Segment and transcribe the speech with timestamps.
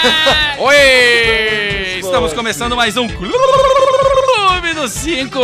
[0.58, 1.98] Oi!
[1.98, 3.38] Estamos começando mais um Clube
[4.74, 5.40] dos Cinco!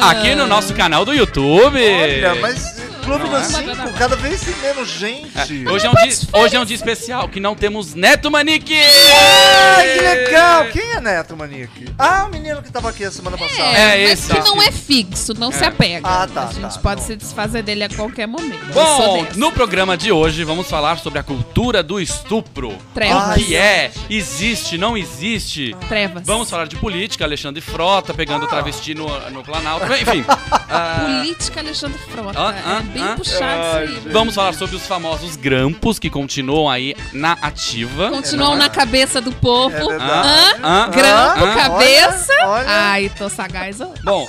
[0.00, 1.78] Aqui no nosso canal do YouTube.
[1.78, 2.71] Olha, mas
[3.02, 3.28] Clube é?
[3.28, 5.68] dos Cinco, cada vez tem menos gente.
[5.68, 8.74] Hoje é, um dia, hoje é um dia especial que não temos Neto Manique!
[8.74, 10.64] Ai, que legal!
[10.66, 11.92] Quem é Neto Manique?
[11.98, 13.76] Ah, o menino que tava aqui a semana passada.
[13.76, 16.06] É, mas esse, que não é fixo, não se apega.
[16.06, 17.06] Ah, tá, A gente tá, pode não.
[17.08, 18.64] se desfazer dele a qualquer momento.
[18.72, 22.76] Bom, no programa de hoje vamos falar sobre a cultura do estupro.
[22.94, 23.36] Trevas.
[23.36, 23.90] O que é?
[24.08, 24.78] Existe?
[24.78, 25.76] Não existe?
[25.88, 26.24] Trevas.
[26.24, 29.86] Vamos falar de política, Alexandre Frota pegando travesti no, no Planalto.
[29.92, 30.24] Enfim.
[30.70, 32.38] ah, Política Alexandre Frota.
[32.38, 33.14] Ah, ah, é bem ah.
[33.16, 34.12] puxado isso aí.
[34.12, 38.10] Vamos falar sobre os famosos grampos que continuam aí na ativa.
[38.10, 39.74] Continuam na cabeça do povo.
[39.74, 40.28] É verdade.
[40.28, 40.58] Hã?
[40.62, 42.32] Ah, Grampo, ah, cabeça.
[42.40, 42.66] olha, olha.
[42.68, 43.78] Ai, tô sagaz.
[44.04, 44.28] Bom,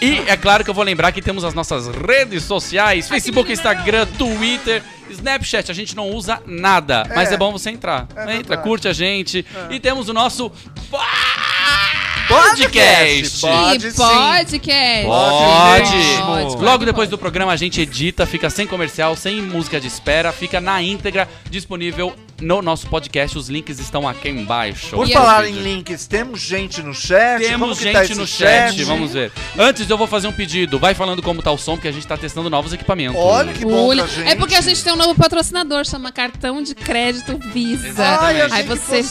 [0.00, 4.06] e é claro que eu vou lembrar que temos as nossas redes sociais: Facebook, Instagram,
[4.18, 5.70] Twitter, Snapchat.
[5.70, 7.34] A gente não usa nada, mas É.
[7.34, 8.06] é bom você entrar.
[8.16, 8.62] É Entra, verdade.
[8.62, 9.44] curte a gente.
[9.70, 10.50] E temos o nosso
[12.30, 13.40] Podcast.
[13.40, 13.40] podcast.
[13.40, 13.96] Pode Ih, sim.
[13.96, 15.06] podcast.
[15.06, 16.46] Pode.
[16.46, 20.30] Pode, Logo depois do programa a gente edita, fica sem comercial, sem música de espera,
[20.32, 23.36] fica na íntegra disponível no nosso podcast.
[23.36, 24.90] Os links estão aqui embaixo.
[24.96, 27.40] Por falar em links, temos gente no chat?
[27.40, 29.30] Temos Como que gente tá no chat, vamos ver.
[29.58, 30.78] Antes eu vou fazer um pedido.
[30.78, 33.20] Vai falando como tá o som, porque a gente tá testando novos equipamentos.
[33.20, 34.28] Olha que bom Olha, gente.
[34.28, 37.92] É porque a gente tem um novo patrocinador, chama Cartão de Crédito Visa.
[38.20, 39.02] Ai, achei Aí você.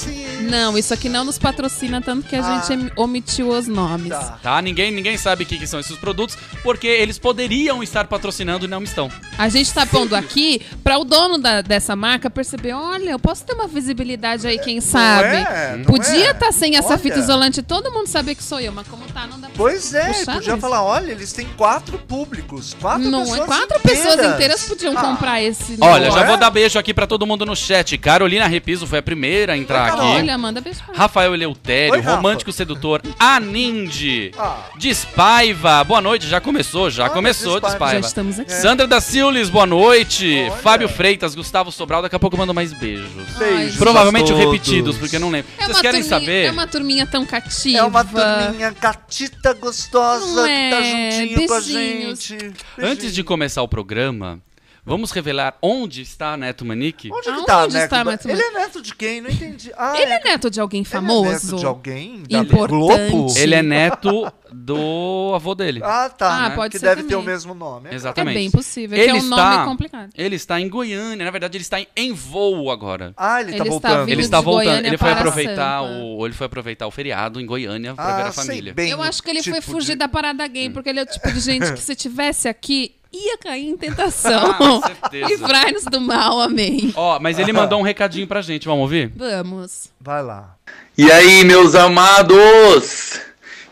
[0.49, 2.61] Não, isso aqui não nos patrocina tanto que a Ah.
[2.67, 4.09] gente em- omitiu os nomes.
[4.09, 4.39] Tá.
[4.41, 4.61] Tá?
[4.61, 8.67] Ninguém, ninguém sabe o que, que são esses produtos, porque eles poderiam estar patrocinando e
[8.67, 9.11] não estão.
[9.37, 13.43] A gente tá pondo aqui pra o dono da- dessa marca perceber: olha, eu posso
[13.45, 15.35] ter uma visibilidade aí, quem sabe.
[15.37, 16.31] é, não Podia é?
[16.31, 16.97] estar sem essa Olha.
[16.97, 19.57] fita isolante e todo mundo saber que sou eu, mas como tá, não dá pra
[19.57, 20.57] Pois é, podia mesmo.
[20.61, 22.75] falar, olha, eles têm quatro públicos.
[22.79, 24.03] Quatro Não, pessoas é quatro inteiras.
[24.05, 25.77] pessoas inteiras podiam Ah, comprar esse.
[25.81, 26.27] Olha, já é?
[26.27, 27.97] vou dar beijo aqui pra todo mundo no chat.
[27.97, 30.17] Carolina Repiso foi a primeira a entrar Oi, aqui.
[30.21, 34.65] Olha, manda beijo pra Rafael Eleutério, Oi, romântico sedutor, Aninde, Ah.
[34.77, 37.69] Despaiva, boa noite, já começou, já Olha, começou, Despaiva.
[37.77, 38.01] Despaiva.
[38.01, 38.51] Já estamos aqui.
[38.53, 40.47] Sandra da Silves, boa noite.
[40.49, 40.51] Olha.
[40.61, 43.09] Fábio Freitas, Gustavo Sobral, daqui a pouco eu mando mais beijos.
[43.37, 45.51] Beijos Provavelmente repetidos, porque eu não lembro.
[45.57, 46.45] É Vocês uma querem turminha- saber?
[46.45, 47.77] É uma turminha tão cativa.
[47.79, 52.23] É uma turminha catita gostosa Não que tá é, juntinho com a beijinhos.
[52.23, 52.53] gente.
[52.81, 54.39] Antes de começar o programa,
[54.89, 57.09] vamos revelar onde está Neto Manique?
[57.11, 58.27] Onde que Aonde tá, está, Neto?
[58.27, 58.29] Neto?
[58.29, 59.21] Ele é neto de quem?
[59.21, 59.71] Não entendi.
[59.77, 61.31] Ah, Ele é neto de alguém Ele é famoso?
[61.31, 62.23] neto de alguém?
[62.29, 63.11] Da Importante.
[63.11, 63.33] Globo?
[63.37, 65.79] Ele é neto do avô dele.
[65.83, 66.45] Ah, tá.
[66.45, 66.55] Ah, né?
[66.55, 67.23] pode que ser deve ter também.
[67.23, 67.89] o mesmo nome.
[67.89, 68.33] É Exatamente.
[68.35, 70.09] bem possível, Ele que é um está- nome complicado.
[70.15, 73.13] Ele está em Goiânia, na verdade ele está em, em voo agora.
[73.15, 74.09] Ah, ele, tá Ele está voltando.
[74.09, 75.93] Ele está voltando, Goiânia ele foi para aproveitar Sampa.
[76.03, 78.73] o, ele foi aproveitar o feriado em Goiânia para ah, ver a família.
[78.73, 81.03] bem Eu acho que ele foi tipo fugir de- da parada gay, porque ele é
[81.03, 84.81] o tipo de gente que se tivesse aqui, ia cair em Ah, tentação.
[84.81, 85.27] certeza.
[85.27, 86.93] Livrai-nos do mal, amém.
[86.95, 89.11] Ó, mas ele mandou um recadinho pra gente, vamos ouvir?
[89.15, 89.89] Vamos.
[89.99, 90.55] Vai lá.
[90.97, 93.19] E aí, meus amados?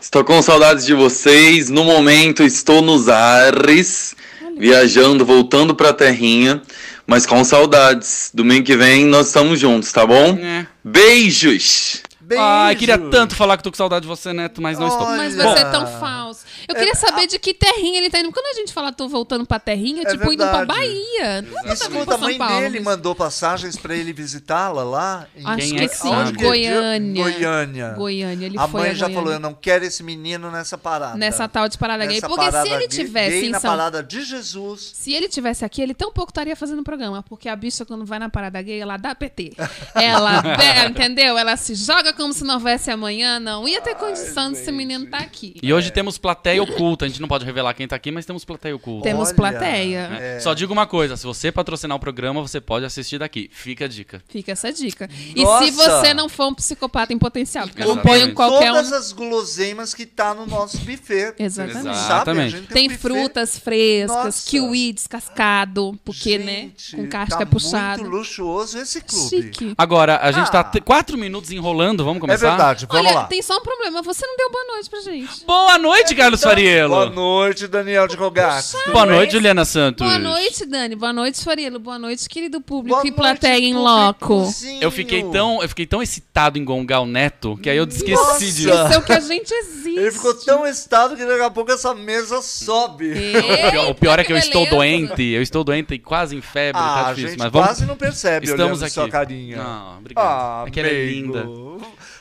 [0.00, 1.68] Estou com saudades de vocês.
[1.68, 4.16] No momento estou nos ares,
[4.56, 6.62] viajando, voltando pra terrinha,
[7.06, 8.30] mas com saudades.
[8.32, 10.38] Domingo que vem nós estamos juntos, tá bom?
[10.40, 10.66] É.
[10.82, 12.02] Beijos!
[12.28, 12.44] Beijo.
[12.44, 15.06] Ai, queria tanto falar que tô com saudade de você, Neto, mas não estou.
[15.06, 15.16] Olha.
[15.16, 16.44] Mas Bom, você é tão falso.
[16.68, 18.30] Eu queria saber de que terrinha ele tá indo.
[18.30, 20.78] Quando a gente fala tô voltando pra terrinha, É tipo indo pra verdade.
[20.78, 21.42] Bahia.
[21.64, 22.60] Não Escuta, pra a mãe Paulo.
[22.60, 25.26] dele mandou passagens pra ele visitá-la lá.
[25.34, 26.08] em- Acho que é sim.
[26.10, 26.32] sabe?
[26.44, 27.22] Goiânia.
[27.22, 27.88] Goiânia.
[27.96, 29.16] Goiânia, ele a foi mãe a já Goiânia.
[29.22, 31.16] falou, eu não quero esse menino nessa parada.
[31.16, 32.16] Nessa tal de parada gay.
[32.16, 34.90] Nessa Porque se parada ele gay- tivesse gay em na São parada de Jesus.
[34.94, 38.18] Se ele tivesse aqui, ele tão pouco estaria fazendo programa, porque a bicha, quando vai
[38.18, 39.54] na parada gay, ela dá PT.
[39.94, 41.38] Ela, ela, entendeu?
[41.38, 45.04] Ela se joga como se não houvesse amanhã, não ia ter condição de esse menino
[45.06, 45.54] estar aqui.
[45.62, 47.06] E hoje temos plateia oculta.
[47.06, 49.04] A gente não pode revelar quem tá aqui, mas temos plateia oculta.
[49.08, 50.08] Temos Olha, plateia.
[50.08, 50.36] né?
[50.36, 50.40] é.
[50.40, 53.48] Só digo uma coisa: se você patrocinar o programa, você pode assistir daqui.
[53.52, 54.22] Fica a dica.
[54.28, 55.08] Fica essa dica.
[55.34, 55.64] E Nossa!
[55.64, 58.94] se você não for um psicopata em potencial, porque eu não ponho qualquer Todas um.
[58.96, 61.34] as guloseimas que tá no nosso buffet.
[61.38, 61.82] Exatamente.
[61.84, 61.96] Sabe?
[61.96, 62.50] Exatamente.
[62.56, 63.00] gente Tem um buffet.
[63.00, 64.50] frutas frescas, Nossa.
[64.50, 66.70] kiwi descascado, porque, Gente, né?
[67.02, 68.02] Com casca tá puxada.
[68.02, 69.28] muito luxuoso esse clube.
[69.28, 69.74] Chique.
[69.76, 70.80] Agora, a gente tá Ah.
[70.80, 72.04] quatro minutos enrolando.
[72.08, 72.48] Vamos É começar?
[72.48, 73.24] verdade, vamos Olha, lá.
[73.24, 74.02] tem só um problema.
[74.02, 75.44] Você não deu boa noite pra gente.
[75.46, 76.88] Boa noite, Carlos Fariello.
[76.94, 78.74] Boa noite, Daniel de Rogatis.
[78.92, 80.06] Boa noite, Juliana Santos.
[80.06, 80.94] Boa noite, Dani.
[80.96, 81.78] Boa noite, Farielo.
[81.78, 84.48] Boa noite, querido público Boa e noite, plateia em loco.
[84.80, 88.12] Eu fiquei tão, eu fiquei tão excitado em gongar o Neto que aí eu esqueci
[88.12, 88.38] Nossa.
[88.38, 88.68] de.
[88.68, 89.98] Isso é o que a gente existe.
[89.98, 93.14] Ele ficou tão excitado que daqui a pouco essa mesa sobe.
[93.68, 94.76] O pior, o pior é que eu estou beleza.
[94.76, 97.28] doente, eu estou doente e quase em febre, Ah, tá a difícil.
[97.30, 97.66] gente Mas vamos.
[97.68, 98.90] quase não percebe Estamos olhando aqui.
[98.94, 99.56] sua carinha.
[99.56, 100.24] Não, obrigado.
[100.24, 101.10] Ah, é que ela é amigo.
[101.36, 101.48] linda.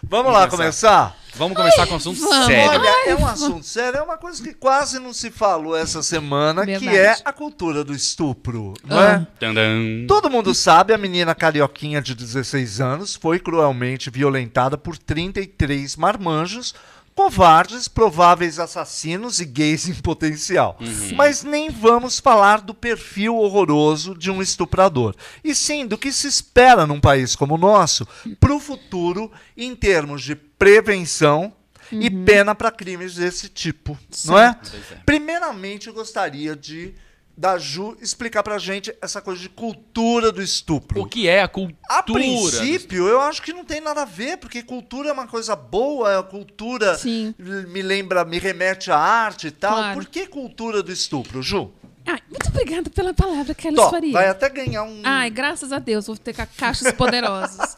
[0.10, 1.16] Vamos lá começar?
[1.36, 2.46] Vamos começar com um assunto vamos.
[2.48, 2.72] sério.
[2.80, 6.66] Olha, é um assunto sério, é uma coisa que quase não se falou essa semana,
[6.66, 6.98] que Verdade.
[6.98, 9.04] é a cultura do estupro, não Ah.
[9.22, 9.28] é?
[9.40, 10.06] Tandam.
[10.08, 16.74] Todo mundo sabe, a menina carioquinha de 16 anos foi cruelmente violentada por 33 marmanjos,
[17.18, 20.78] covardes, prováveis assassinos e gays em potencial.
[21.16, 26.28] Mas nem vamos falar do perfil horroroso de um estuprador, e sim do que se
[26.28, 28.08] espera num país como o nosso
[28.40, 31.52] para o futuro em termos de prevenção
[31.92, 34.56] e pena para crimes desse tipo, não é?
[34.92, 34.96] É.
[35.04, 36.94] Primeiramente, eu gostaria de
[37.38, 41.02] da Ju explicar pra gente essa coisa de cultura do estupro.
[41.02, 41.78] O que é a cultura?
[41.88, 45.56] A princípio, eu acho que não tem nada a ver, porque cultura é uma coisa
[45.56, 47.36] boa, a cultura Sim.
[47.38, 49.76] me lembra, me remete à arte e tal.
[49.76, 49.94] Claro.
[50.00, 51.72] Por que cultura do estupro, Ju?
[52.10, 54.14] Ai, muito obrigada pela palavra, Carlos Tó, Faria.
[54.14, 55.02] vai até ganhar um.
[55.04, 57.58] Ai, graças a Deus, vou ter ca- caixas poderosos.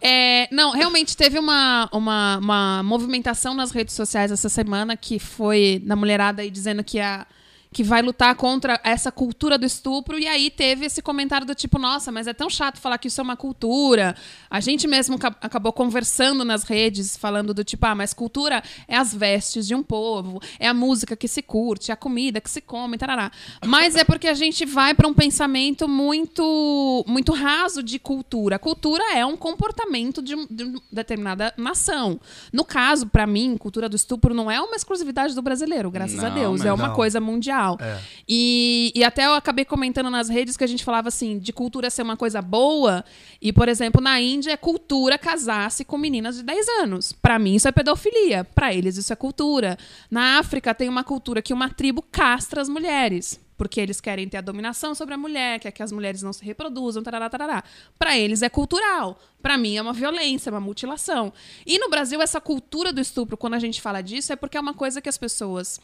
[0.00, 5.80] É, não, realmente teve uma, uma, uma movimentação nas redes sociais essa semana que foi
[5.84, 7.26] na mulherada aí dizendo que a
[7.74, 11.76] que vai lutar contra essa cultura do estupro e aí teve esse comentário do tipo,
[11.76, 14.14] nossa, mas é tão chato falar que isso é uma cultura.
[14.48, 18.96] A gente mesmo ca- acabou conversando nas redes falando do tipo, ah, mas cultura é
[18.96, 22.48] as vestes de um povo, é a música que se curte, é a comida que
[22.48, 23.32] se come, tarará.
[23.66, 28.56] Mas é porque a gente vai para um pensamento muito muito raso de cultura.
[28.58, 32.20] Cultura é um comportamento de, de uma determinada nação.
[32.52, 36.28] No caso, para mim, cultura do estupro não é uma exclusividade do brasileiro, graças a
[36.28, 36.60] Não, Deus.
[36.60, 36.94] mas É uma não.
[36.94, 37.63] coisa mundial.
[37.80, 37.98] É.
[38.28, 41.90] E, e até eu acabei comentando nas redes que a gente falava assim, de cultura
[41.90, 43.04] ser uma coisa boa.
[43.40, 47.12] E, por exemplo, na Índia é cultura casar-se com meninas de 10 anos.
[47.12, 48.44] Pra mim, isso é pedofilia.
[48.44, 49.76] Pra eles, isso é cultura.
[50.10, 53.40] Na África tem uma cultura que uma tribo castra as mulheres.
[53.56, 56.44] Porque eles querem ter a dominação sobre a mulher, quer que as mulheres não se
[56.44, 57.62] reproduzam, tarará, tarará.
[57.98, 59.18] Pra eles é cultural.
[59.40, 61.32] Pra mim é uma violência, é uma mutilação.
[61.64, 64.60] E no Brasil, essa cultura do estupro, quando a gente fala disso, é porque é
[64.60, 65.80] uma coisa que as pessoas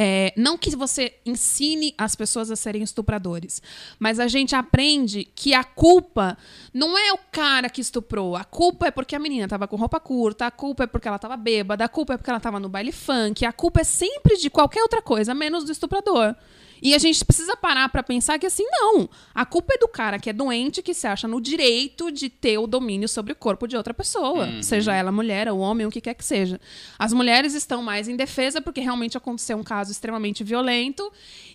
[0.00, 3.60] é, não que você ensine as pessoas a serem estupradores,
[3.98, 6.38] mas a gente aprende que a culpa
[6.72, 8.36] não é o cara que estuprou.
[8.36, 11.16] A culpa é porque a menina estava com roupa curta, a culpa é porque ela
[11.16, 14.36] estava bêbada, a culpa é porque ela estava no baile funk, a culpa é sempre
[14.36, 16.36] de qualquer outra coisa, menos do estuprador.
[16.82, 19.08] E a gente precisa parar pra pensar que assim, não.
[19.34, 22.58] A culpa é do cara que é doente, que se acha no direito de ter
[22.58, 24.46] o domínio sobre o corpo de outra pessoa.
[24.62, 26.60] Seja ela mulher ou homem, o que quer que seja.
[26.98, 31.12] As mulheres estão mais em defesa porque realmente aconteceu um caso extremamente violento.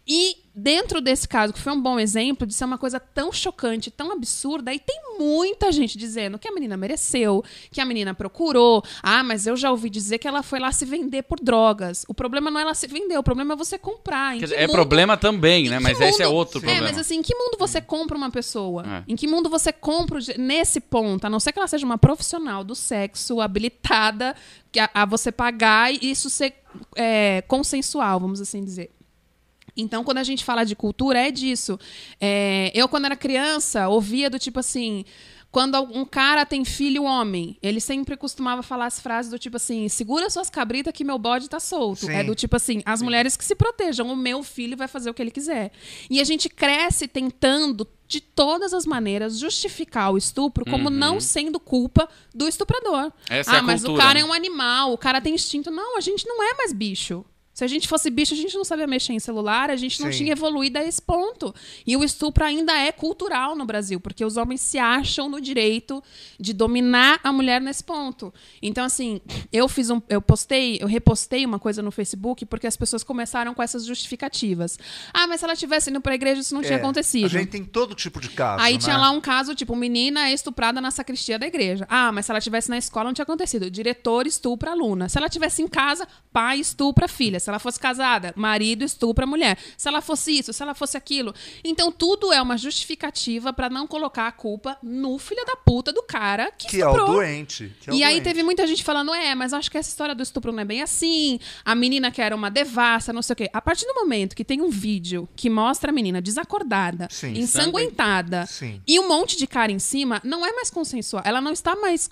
[0.08, 3.89] E dentro desse caso, que foi um bom exemplo de ser uma coisa tão chocante,
[3.89, 8.83] tão absurda, e tem muita gente dizendo que a menina mereceu, que a menina procurou.
[9.01, 12.05] Ah, mas eu já ouvi dizer que ela foi lá se vender por drogas.
[12.07, 14.38] O problema não é ela se vender, o problema é você comprar.
[14.38, 15.79] Dizer, é mundo- problema também, né?
[15.79, 16.88] Mas que esse é mundo- outro problema.
[16.88, 18.83] É, mas assim, em que mundo você compra uma pessoa?
[18.85, 19.03] É.
[19.07, 22.63] Em que mundo você compra nesse ponto, a não ser que ela seja uma profissional
[22.63, 24.35] do sexo habilitada
[24.71, 26.53] que a, a você pagar e isso ser
[26.95, 28.91] é, consensual, vamos assim dizer.
[29.75, 31.80] Então, quando a gente fala de cultura, é disso.
[32.20, 35.04] É, eu, quando era criança, ouvia do tipo assim.
[35.52, 39.88] Quando um cara tem filho homem, ele sempre costumava falar as frases do tipo assim:
[39.88, 42.08] segura suas cabritas que meu bode tá solto.
[42.08, 42.12] Sim.
[42.12, 45.13] É do tipo assim: as mulheres que se protejam, o meu filho vai fazer o
[45.13, 45.72] que ele quiser.
[46.10, 51.60] E a gente cresce tentando, de todas as maneiras, justificar o estupro como não sendo
[51.60, 53.12] culpa do estuprador.
[53.30, 54.22] Essa ah, é mas o cultura, cara né?
[54.22, 55.70] é um animal, o cara tem instinto.
[55.70, 57.24] Não, a gente não é mais bicho.
[57.53, 60.12] Se a gente fosse bicho, a gente não sabia mexer em celular, a gente não
[60.12, 60.19] Sim.
[60.19, 61.53] tinha evoluído a esse ponto.
[61.86, 66.03] E o estupro ainda é cultural no Brasil, porque os homens se acham no direito
[66.39, 68.33] de dominar a mulher nesse ponto.
[68.62, 70.01] Então, assim, eu fiz um.
[70.10, 74.79] Eu postei, eu repostei uma coisa no Facebook porque as pessoas começaram com essas justificativas.
[75.13, 77.25] Ah, mas se ela tivesse indo pra igreja, isso não tinha É, acontecido.
[77.25, 78.63] A gente tem todo tipo de caso.
[78.63, 78.79] Aí né?
[78.79, 81.86] tinha lá um caso, tipo, menina é estuprada na sacristia da igreja.
[81.88, 83.69] Ah, mas se ela tivesse na escola não tinha acontecido.
[83.69, 85.07] Diretor estupra aluna.
[85.07, 87.42] Se ela tivesse em casa, pai estupra filha.
[87.43, 89.57] Se ela fosse casada, marido estupra mulher.
[89.77, 91.33] Se ela fosse isso, se ela fosse aquilo.
[91.63, 96.03] Então tudo é uma justificativa pra não colocar a culpa no filho da puta do
[96.03, 97.15] cara que, Que é o estuprou.
[97.17, 97.71] doente.
[97.88, 98.23] é o E aí doente.
[98.23, 100.81] teve muita gente falando, é, mas acho que essa história do estupro não é bem
[100.81, 101.39] assim.
[101.65, 103.50] A menina que era uma devassa, não sei o quê.
[103.53, 107.33] A partir do momento que tem um vídeo que mostra a menina desacordada, Sim.
[107.38, 108.81] ensanguentada, Sim.
[108.88, 111.23] e um monte de cara em cima, não é mais consensual.
[111.25, 112.09] Ela não está mais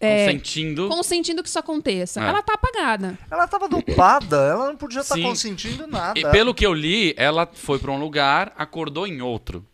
[0.00, 0.88] é, Consentindo.
[0.88, 2.20] consentindo que isso aconteça.
[2.20, 2.28] É.
[2.28, 3.18] Ela tá apagada.
[3.30, 5.22] Ela tava dopada, ela não podia estar Sim.
[5.22, 6.18] consentindo nada.
[6.18, 9.66] E pelo que eu li, ela foi pra um lugar, acordou em outro.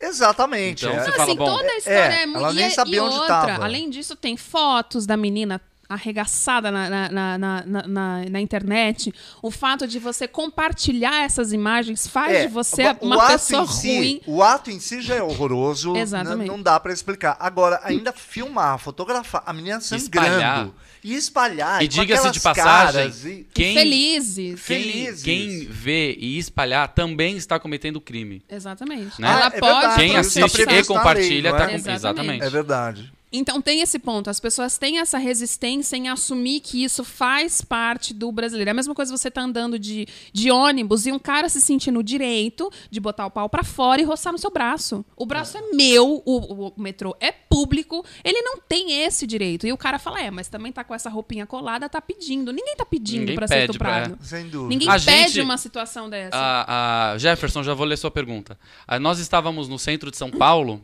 [0.00, 0.84] Exatamente.
[0.84, 1.04] Então é.
[1.04, 2.38] você fala, assim, bom, toda a é, história é, muito.
[2.38, 3.64] ela nem e, sabia e onde outra, tava.
[3.64, 9.12] além disso, tem fotos da menina arregaçada na, na, na, na, na- na- na internet.
[9.42, 13.62] O fato de você compartilhar essas imagens faz É, de você uma o ato pessoa
[13.62, 14.20] em si, ruim.
[14.26, 15.96] O ato em si já é horroroso.
[15.96, 16.48] Exatamente.
[16.48, 17.36] n- Não dá pra explicar.
[17.38, 20.04] Agora, ainda filmar, fotografar, a menina sangrando.
[20.28, 20.68] Espalhar.
[21.04, 21.82] E espalhar.
[21.82, 24.36] E e diga-se de passagem, e- quem, Felizes.
[24.46, 25.22] quem, Felizes.
[25.24, 28.40] quem vê e espalhar também está cometendo crime.
[28.48, 29.20] Exatamente.
[29.20, 29.28] Né?
[29.28, 29.72] Ela Ah, é pode.
[29.80, 30.00] verdade.
[30.00, 31.78] Quem tá assiste previsto e compartilha lei, não tá é?
[31.80, 31.90] com...
[31.90, 32.44] Exatamente.
[32.44, 33.12] É verdade.
[33.32, 34.28] Então tem esse ponto.
[34.28, 38.68] As pessoas têm essa resistência em assumir que isso faz parte do brasileiro.
[38.68, 41.98] É a mesma coisa você tá andando de, de ônibus e um cara se sentindo
[42.00, 45.04] o direito de botar o pau pra fora e roçar no seu braço.
[45.16, 46.36] O braço é, meu, o,
[46.66, 49.66] o- o metrô é público, ele não tem esse direito.
[49.66, 52.52] E o cara fala, é, mas também tá com essa roupinha colada, tá pedindo.
[52.52, 54.24] Ninguém tá pedindo Ninguém pra ser pede pra- estuprado.
[54.24, 54.68] Sem dúvida.
[54.68, 56.36] Ninguém A pede gente- uma situação dessa.
[56.36, 58.58] A, a- Jefferson, já vou ler sua pergunta.
[58.86, 60.80] Ah, nós estávamos no centro de São Paulo,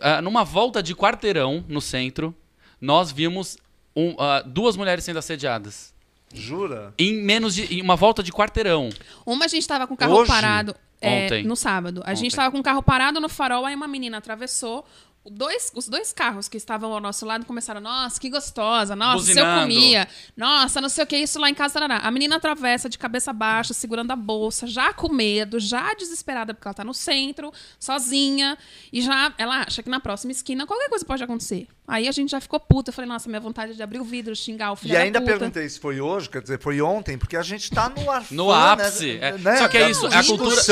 [0.00, 2.34] ah, numa volta de quarteirão no centro,
[2.80, 3.56] nós vimos
[3.94, 5.94] um, ah, duas mulheres sendo assediadas.
[6.32, 6.92] Jura?
[6.98, 7.74] Em menos de.
[7.74, 8.90] Em uma volta de quarteirão.
[9.24, 10.30] Uma a gente tava com o carro Hoje?
[10.30, 11.44] parado é, Ontem.
[11.44, 12.00] no sábado.
[12.04, 12.16] A Ontem.
[12.16, 14.84] gente tava com o carro parado no farol, aí uma menina atravessou.
[15.30, 19.32] Dois, os dois carros que estavam ao nosso lado começaram, nossa, que gostosa, nossa, se
[19.32, 19.60] eu Buzinando.
[19.62, 21.74] comia, nossa, não sei o que, isso lá em casa.
[21.74, 21.98] Tarará.
[21.98, 26.68] A menina atravessa de cabeça baixa, segurando a bolsa, já com medo, já desesperada, porque
[26.68, 28.56] ela tá no centro, sozinha,
[28.92, 31.66] e já ela acha que na próxima esquina qualquer coisa pode acontecer.
[31.88, 32.90] Aí a gente já ficou puta.
[32.90, 35.00] Eu falei, nossa, minha vontade é de abrir o vidro, xingar o filho E da
[35.02, 35.32] ainda puta.
[35.32, 38.52] perguntei se foi hoje, quer dizer, foi ontem, porque a gente tá no ar No
[38.52, 39.18] ápice.
[39.20, 39.58] é.
[39.58, 40.62] Só que é isso, a cultura,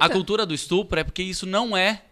[0.00, 2.02] a cultura do estupro é porque isso não é.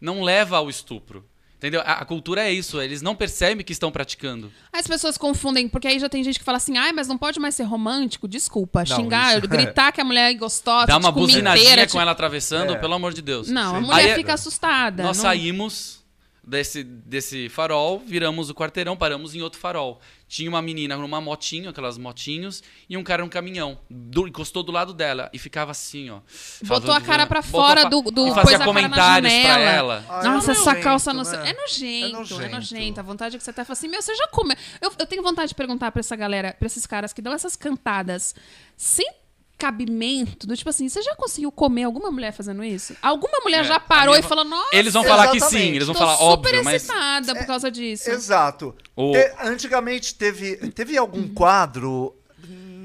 [0.00, 1.24] Não leva ao estupro.
[1.58, 1.80] Entendeu?
[1.80, 4.50] A, a cultura é isso, eles não percebem que estão praticando.
[4.72, 7.40] As pessoas confundem, porque aí já tem gente que fala assim, ai, mas não pode
[7.40, 8.28] mais ser romântico.
[8.28, 11.98] Desculpa, Não, xingar, isso- gritar que a mulher é gostosa, Dá uma buzinadinha inteira, com
[11.98, 12.76] te- ela atravessando, É.
[12.78, 13.48] pelo amor de Deus.
[13.48, 13.86] Não, a Sim.
[13.86, 15.02] mulher Aí, fica assustada.
[15.02, 15.97] Nós não- saímos
[16.48, 20.00] desse, desse farol, viramos o quarteirão, paramos em outro farol.
[20.26, 23.78] Tinha uma menina numa motinho, aquelas motinhos, e um cara num caminhão.
[23.88, 26.20] Do- encostou do lado dela e ficava assim, ó.
[26.64, 29.70] Botou a cara pra botou fora do, do E fazia comentários pra janela.
[29.70, 30.04] ela.
[30.08, 31.50] Ah, é Nossa, essa nojento, calça não né?
[31.50, 32.54] É nojento, é nojento.
[32.54, 33.00] nojento.
[33.00, 34.54] A vontade é que você até fala assim, meu, você já come.
[34.80, 37.56] Eu, eu tenho vontade de perguntar pra essa galera, pra esses caras que dão essas
[37.56, 38.34] cantadas
[38.76, 39.08] sem
[39.58, 42.94] cabimento, do tipo assim, você já conseguiu comer alguma mulher fazendo isso?
[43.02, 45.74] Alguma mulher É, já parou minha e falou, nossa, Eles vão falar que sim, Exatamente.
[45.76, 46.82] eles vão tô falar super óbvio, mas.
[46.82, 48.10] excitada por causa disso.
[48.10, 48.74] Exato.
[48.94, 52.14] O- Te- antigamente teve, teve algum quadro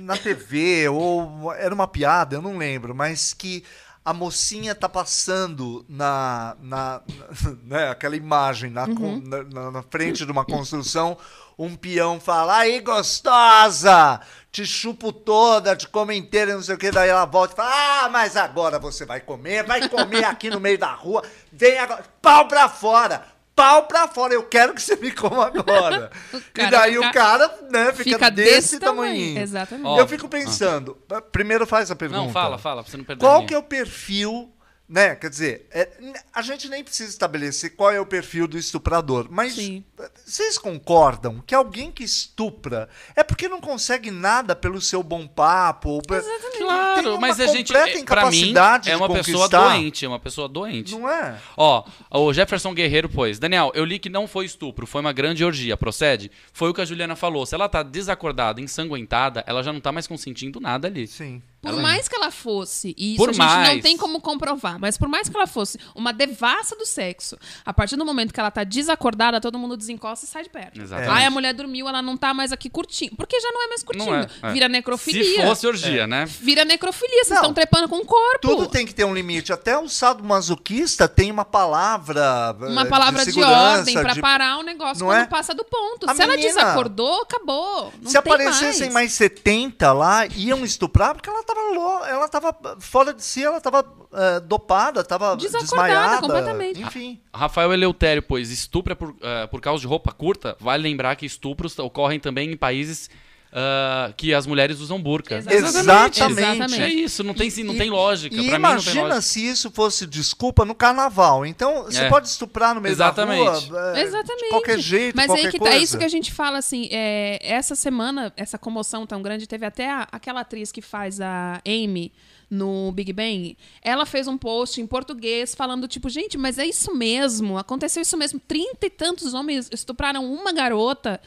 [0.04, 3.64] na TV, ou era uma piada, eu não lembro, mas que
[4.04, 10.26] a mocinha tá passando na, na, na- né, aquela imagem na, na- na- na frente
[10.26, 11.18] de uma construção,
[11.58, 14.20] um peão fala, aí gostosa,
[14.52, 17.58] te chupo toda, te como inteira, e não sei o que, daí ela volta e
[17.58, 17.72] fala,
[18.06, 22.04] ah, mas agora você vai comer, vai comer aqui no meio da rua, vem agora,
[22.22, 26.12] pau pra fora, pau pra fora, eu quero que você me coma agora.
[26.58, 28.98] E daí fica- o cara, né, fica, Fica desse, desse tamanho.
[29.14, 29.40] tamanhinho.
[29.42, 29.88] Exatamente.
[29.88, 30.98] Ó, Eu fico pensando,
[31.32, 32.22] primeiro faz a pergunta.
[32.22, 33.20] Não, fala, fala, pra você não perder.
[33.26, 34.52] Qual que é o perfil,
[34.94, 35.16] né?
[35.16, 35.90] Quer dizer, é,
[36.32, 39.84] a gente nem precisa estabelecer qual é o perfil do estuprador, mas Sim.
[40.24, 46.00] vocês concordam que alguém que estupra é porque não consegue nada pelo seu bom papo?
[46.04, 46.22] Tem
[46.60, 48.54] Claro, uma mas a gente, completa é, pra mim,
[48.86, 50.96] é uma pessoa doente, é uma pessoa doente.
[50.96, 51.40] Não é?
[51.58, 53.40] Ó, o Jefferson Guerreiro pôs.
[53.40, 55.76] Daniel, eu li que não foi estupro, foi uma grande orgia.
[55.76, 56.30] Procede?
[56.54, 57.48] Foi o que a Juliana falou.
[57.48, 61.08] Se ela tá desacordada, ensanguentada, ela já não tá mais consentindo nada ali.
[61.08, 61.42] Sim.
[61.72, 63.82] Por mais que ela fosse, e isso Por a gente não mais.
[63.82, 67.96] tem como comprovar, mas por mais que ela fosse uma devassa do sexo, a partir
[67.96, 70.82] do momento que ela tá desacordada, todo mundo desencosta e sai de perto.
[70.82, 71.12] Exatamente.
[71.12, 73.16] Aí a mulher dormiu, ela não tá mais aqui curtindo.
[73.16, 74.06] Porque já não é mais curtindo.
[74.12, 74.52] Não é, é.
[74.52, 75.24] Vira necrofilia.
[75.42, 76.26] Se fosse orgia, né?
[76.26, 77.38] Vira necrofilia, vocês Não.
[77.38, 78.40] estão trepando com o corpo.
[78.42, 79.52] Tudo tem que ter um limite.
[79.54, 82.56] Até o sadomasoquista tem uma palavra.
[82.62, 85.26] eh, Uma palavra de, segurança, ordem pra de- parar o negócio Não quando é?
[85.28, 86.10] passa do ponto.
[86.10, 87.94] A Se ela menina- desacordou, acabou.
[88.02, 89.14] Não Se tem aparecessem mais.
[89.14, 93.86] 70 lá, iam estuprar, porque ela tava, lo- ela tava fora de si, ela tava
[94.14, 96.22] eh, dopada, tava Desacordada desmaiada.
[96.22, 96.82] completamente.
[96.82, 97.22] Enfim.
[97.34, 100.56] Rafael Eleutério, pois, estupra por, ah, por causa de roupa curta.
[100.60, 103.10] Vale lembrar que estupros ocorrem também em países
[103.54, 105.44] ah, que as mulheres usam burca.
[105.48, 106.82] Exatamente.
[106.82, 108.34] É isso, não tem, não tem lógica.
[108.36, 109.22] E pra mim não tem imagina lógica.
[109.22, 111.46] se isso fosse desculpa no carnaval.
[111.46, 112.10] Então, você É.
[112.10, 113.44] pode estuprar no meio Exatamente.
[113.70, 113.94] da rua.
[113.98, 114.44] eh, Exatamente.
[114.44, 115.78] De qualquer jeito, Mas qualquer aí que tá, coisa.
[115.78, 116.88] é isso que a gente fala assim.
[116.92, 121.62] é, essa semana, essa comoção tão grande, teve até a- aquela atriz que faz a
[121.66, 122.12] Amy
[122.54, 126.96] no Big Bang, ela fez um post em português falando, tipo, gente, mas é isso
[126.96, 128.40] mesmo, aconteceu isso mesmo.
[128.40, 131.20] Trinta e tantos homens estupraram uma garota.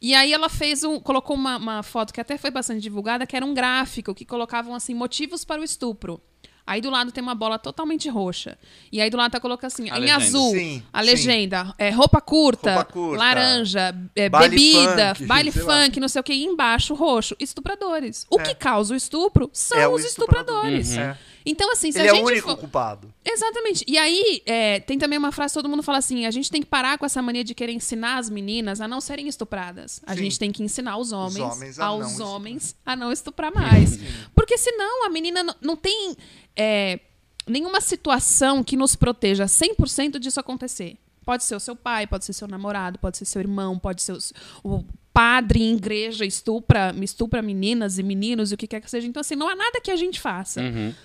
[0.00, 1.00] E aí ela fez um.
[1.00, 4.74] colocou uma, uma foto que até foi bastante divulgada, que era um gráfico que colocavam
[4.74, 6.20] assim, motivos para o estupro.
[6.66, 8.56] Aí do lado tem uma bola totalmente roxa.
[8.90, 10.16] E aí do lado tá colocando assim, A em legenda.
[10.24, 11.06] azul, Sim, a sim.
[11.10, 13.18] legenda, é, roupa, curta, Roupa curta.
[13.18, 15.84] laranja, é, Baile bebida, funk, baile sei lá.
[15.84, 18.26] funk, não sei o que, e embaixo roxo, estupradores.
[18.30, 18.44] O É.
[18.44, 20.64] que causa o estupro são É os estuprador.
[20.68, 20.96] estupradores.
[20.96, 21.18] É.
[21.46, 23.12] Então, assim, se Ele a é gente o único for- culpado.
[23.24, 23.84] Exatamente.
[23.86, 26.62] E aí, é, tem também uma frase que todo mundo fala assim: a gente tem
[26.62, 30.00] que parar com essa mania de querer ensinar as meninas a não serem estupradas.
[30.06, 30.22] A Sim.
[30.22, 32.28] gente tem que ensinar os homens, homens a não aos estuprar.
[32.30, 33.98] homens a não estuprar mais.
[34.34, 36.16] Porque senão a menina não, tem
[36.56, 36.98] é,
[37.46, 40.96] nenhuma situação que nos proteja 100% disso acontecer.
[41.26, 44.12] Pode ser o seu pai, pode ser seu namorado, pode ser seu irmão, pode ser
[44.12, 44.32] os-
[44.62, 44.82] o
[45.14, 49.06] padre em igreja estupra, estupra meninas e meninos e o que quer que seja.
[49.06, 50.60] Então, assim, não há nada que a gente faça.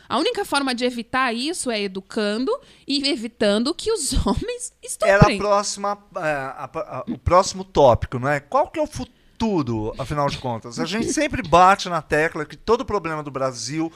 [0.10, 2.52] A única forma de evitar isso é educando
[2.88, 4.74] e evitando que os homens
[5.04, 5.38] Era a estuprem.
[5.38, 8.40] próxima, é, a- a- o próximo tópico, não é?
[8.40, 10.80] Qual que é o futuro, afinal de contas?
[10.80, 13.94] A gente sempre bate na tecla que todo problema do Brasil,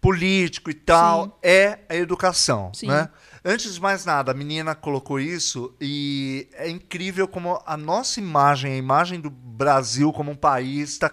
[0.00, 1.32] político e tal, Sim.
[1.42, 2.86] é a educação, Sim.
[2.86, 3.08] né?
[3.50, 8.74] Antes de mais nada, a menina colocou isso e é incrível como a nossa imagem,
[8.74, 11.10] a imagem do Brasil como um país, tá,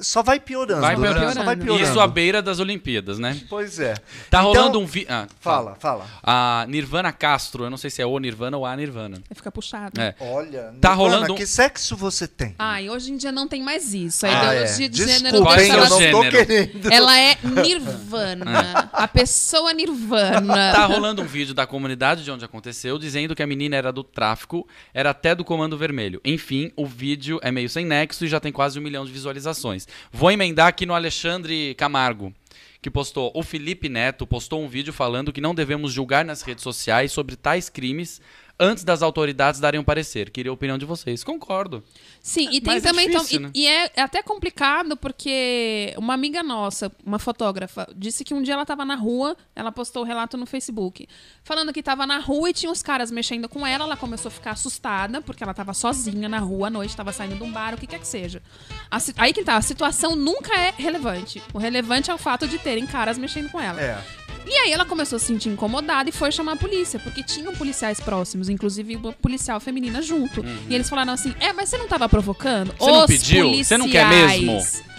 [0.00, 0.80] só vai piorando.
[0.80, 1.02] Vai né?
[1.02, 1.32] piorando.
[1.34, 1.82] Só vai E piorando.
[1.84, 3.40] Isso à beira das Olimpíadas, né?
[3.48, 3.94] Pois é.
[4.30, 5.08] Tá Então- rolando um vídeo.
[5.10, 6.06] Ah, Fala, fala.
[6.22, 9.16] A Nirvana Castro, eu não sei se é o Nirvana ou a Nirvana.
[9.28, 10.00] Vai ficar puxado.
[10.00, 10.14] É.
[10.20, 12.54] Olha, Tá Nirvana, rolando um- que sexo você tem?
[12.58, 14.26] Ai, hoje em dia não tem mais isso.
[14.26, 14.88] A Ah, ideologia é.
[14.88, 16.92] de gênero é o eu não tô querendo.
[16.92, 18.90] ela é nirvana.
[18.92, 20.72] a pessoa nirvana.
[20.72, 24.02] Tá rolando um vídeo da comunidade de onde aconteceu, dizendo que a menina era do
[24.04, 26.20] tráfico, era até do Comando Vermelho.
[26.24, 29.75] Enfim, o vídeo é meio sem nexo e já tem quase um milhão de visualizações.
[30.12, 32.32] Vou emendar aqui no Alexandre Camargo,
[32.80, 33.32] que postou.
[33.34, 37.34] O Felipe Neto postou um vídeo falando que não devemos julgar nas redes sociais sobre
[37.34, 38.20] tais crimes
[38.58, 40.30] antes das autoridades darem um parecer.
[40.30, 41.22] Queria a opinião de vocês.
[41.22, 41.84] Concordo.
[42.20, 43.06] Sim, e tem Mas é também.
[43.08, 43.50] então, difícil, e- né?
[43.54, 48.54] e, é, é até complicado porque uma amiga nossa, uma fotógrafa, disse que um dia
[48.54, 51.06] ela estava na rua, ela postou o relato no Facebook,
[51.44, 53.84] falando que estava na rua e tinha uns caras mexendo com ela.
[53.84, 57.36] Ela começou a ficar assustada porque ela estava sozinha na rua à noite, estava saindo
[57.36, 58.42] de um bar, o que quer que seja.
[58.90, 61.42] A aí que tá, a situação nunca é relevante.
[61.52, 63.80] O relevante é o fato de terem caras mexendo com ela.
[63.80, 64.25] É.
[64.46, 67.52] E aí ela começou a se sentir incomodada e foi chamar a polícia, porque tinham
[67.54, 70.44] policiais próximos, inclusive uma policial feminina junto.
[70.68, 72.72] E eles falaram assim: é, mas você não tava provocando?
[72.78, 73.52] Você não Os pediu?
[73.64, 74.96] Você não quer policiais." mesmo?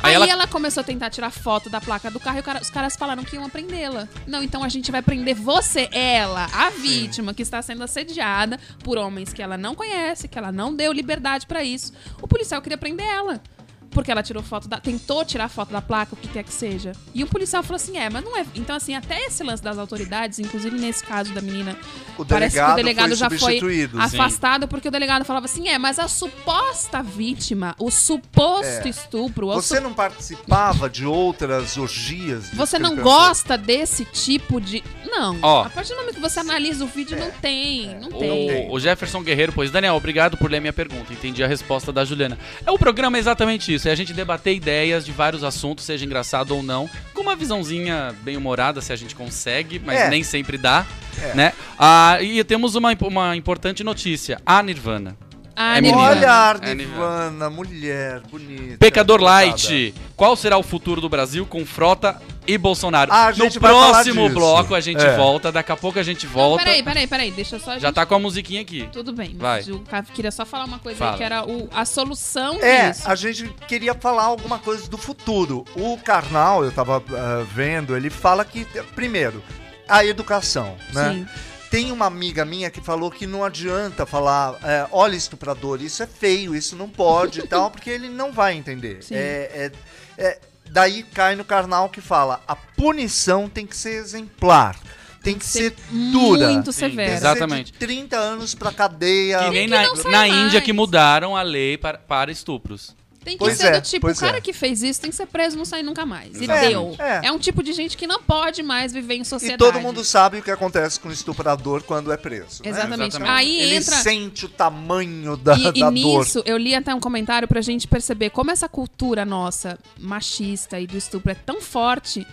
[0.00, 0.26] Aí, Aí ela...
[0.28, 3.24] ela- começou a tentar tirar foto da placa do carro e cara- os caras falaram
[3.24, 4.08] que iam prendê-la.
[4.28, 8.96] Não, então a gente vai prender você, ela, a vítima, que está sendo assediada por
[8.96, 11.92] homens que ela não conhece, que ela não deu liberdade pra isso.
[12.22, 13.40] O policial queria prender ela.
[13.90, 14.78] Porque ela tirou foto da.
[14.78, 16.92] tentou tirar foto da placa, o que quer que seja.
[17.14, 18.44] E o policial falou assim: é, mas não é.
[18.54, 21.76] Então, assim, até esse lance das autoridades, inclusive nesse caso da menina,
[22.16, 23.96] O parece que delegado o delegado foi já foi substituído.
[23.96, 24.02] Sim.
[24.20, 28.88] afastado porque o delegado falava assim: é, mas a suposta vítima, o suposto É.
[28.88, 32.50] estupro, o Você não participava de outras orgias?
[32.52, 34.84] você não gosta desse tipo de.
[35.10, 35.38] Não.
[35.42, 35.64] Ó.
[35.64, 37.98] A partir do momento que você analisa o vídeo, não tem.
[38.00, 38.68] Não tem.
[38.68, 41.12] O, o Jefferson Guerreiro, pois, Daniel, obrigado por ler minha pergunta.
[41.12, 42.38] Entendi a resposta da Juliana.
[42.64, 46.04] É o programa é exatamente isso: é a gente debater ideias de vários assuntos, seja
[46.04, 50.08] engraçado ou não, com uma visãozinha bem humorada, se a gente consegue, mas É.
[50.10, 50.86] nem sempre dá.
[51.20, 51.34] É.
[51.34, 51.52] Né?
[51.78, 55.16] Ah, e temos uma, uma importante notícia: a Nirvana.
[55.60, 55.98] É menina.
[55.98, 58.76] Olha, É Nirvana, mulher, bonita.
[58.78, 59.20] Pecador.
[59.20, 63.10] Light, qual será o futuro do Brasil com Frota e Bolsonaro?
[63.12, 64.34] Ah, a no próximo disso.
[64.34, 65.16] bloco a gente É.
[65.16, 66.62] volta, daqui a pouco a gente Não, volta.
[66.64, 67.30] peraí, peraí, peraí.
[67.32, 67.72] Deixa eu só.
[67.72, 68.88] a Já gente- tá com a musiquinha aqui.
[68.92, 69.34] Tudo bem.
[69.36, 69.58] Vai.
[69.58, 69.82] Mas eu
[70.14, 71.10] queria só falar uma coisa Fala.
[71.12, 73.10] aí, que era o- a solução É, disso.
[73.10, 75.64] a gente queria falar alguma coisa do futuro.
[75.74, 79.42] O Karnal, eu tava ah, vendo, ele fala que, primeiro,
[79.88, 81.14] a educação, né?
[81.14, 81.26] Sim.
[81.70, 86.06] Tem uma amiga minha que falou que não adianta falar, é, olha estuprador, isso é
[86.06, 89.02] feio, isso não pode e tal, porque ele não vai entender.
[89.02, 89.14] Sim.
[89.14, 89.72] É,
[90.18, 90.38] é- é-
[90.70, 94.78] daí cai no Karnal que fala, a punição tem que ser exemplar,
[95.22, 96.48] tem que ser dura.
[96.48, 96.96] Muito severa.
[96.96, 97.66] Tem que Exatamente.
[97.66, 99.38] ser de 30 anos pra cadeia.
[99.40, 100.28] Que nem que na, na.
[100.28, 102.96] Índia que mudaram a lei para, para estupros.
[103.24, 104.40] Tem que Pois ser é, do tipo, o cara é.
[104.40, 106.40] que fez isso tem que ser preso e não sair nunca mais.
[106.40, 106.68] E Exatamente.
[106.70, 106.96] deu.
[106.98, 107.26] É.
[107.26, 107.32] É.
[107.32, 109.58] um tipo de gente que não pode mais viver em E sociedade.
[109.58, 112.62] todo mundo sabe o que acontece com o estuprador quando é preso.
[112.62, 112.70] né?
[112.70, 113.16] Exatamente.
[113.16, 113.30] Exatamente.
[113.38, 113.96] Aí Ele entra.
[113.96, 115.92] sente o tamanho da, E, e da dor.
[115.92, 120.86] nisso, eu li até um comentário pra gente perceber como essa cultura nossa, machista e
[120.86, 122.26] do estupro é tão forte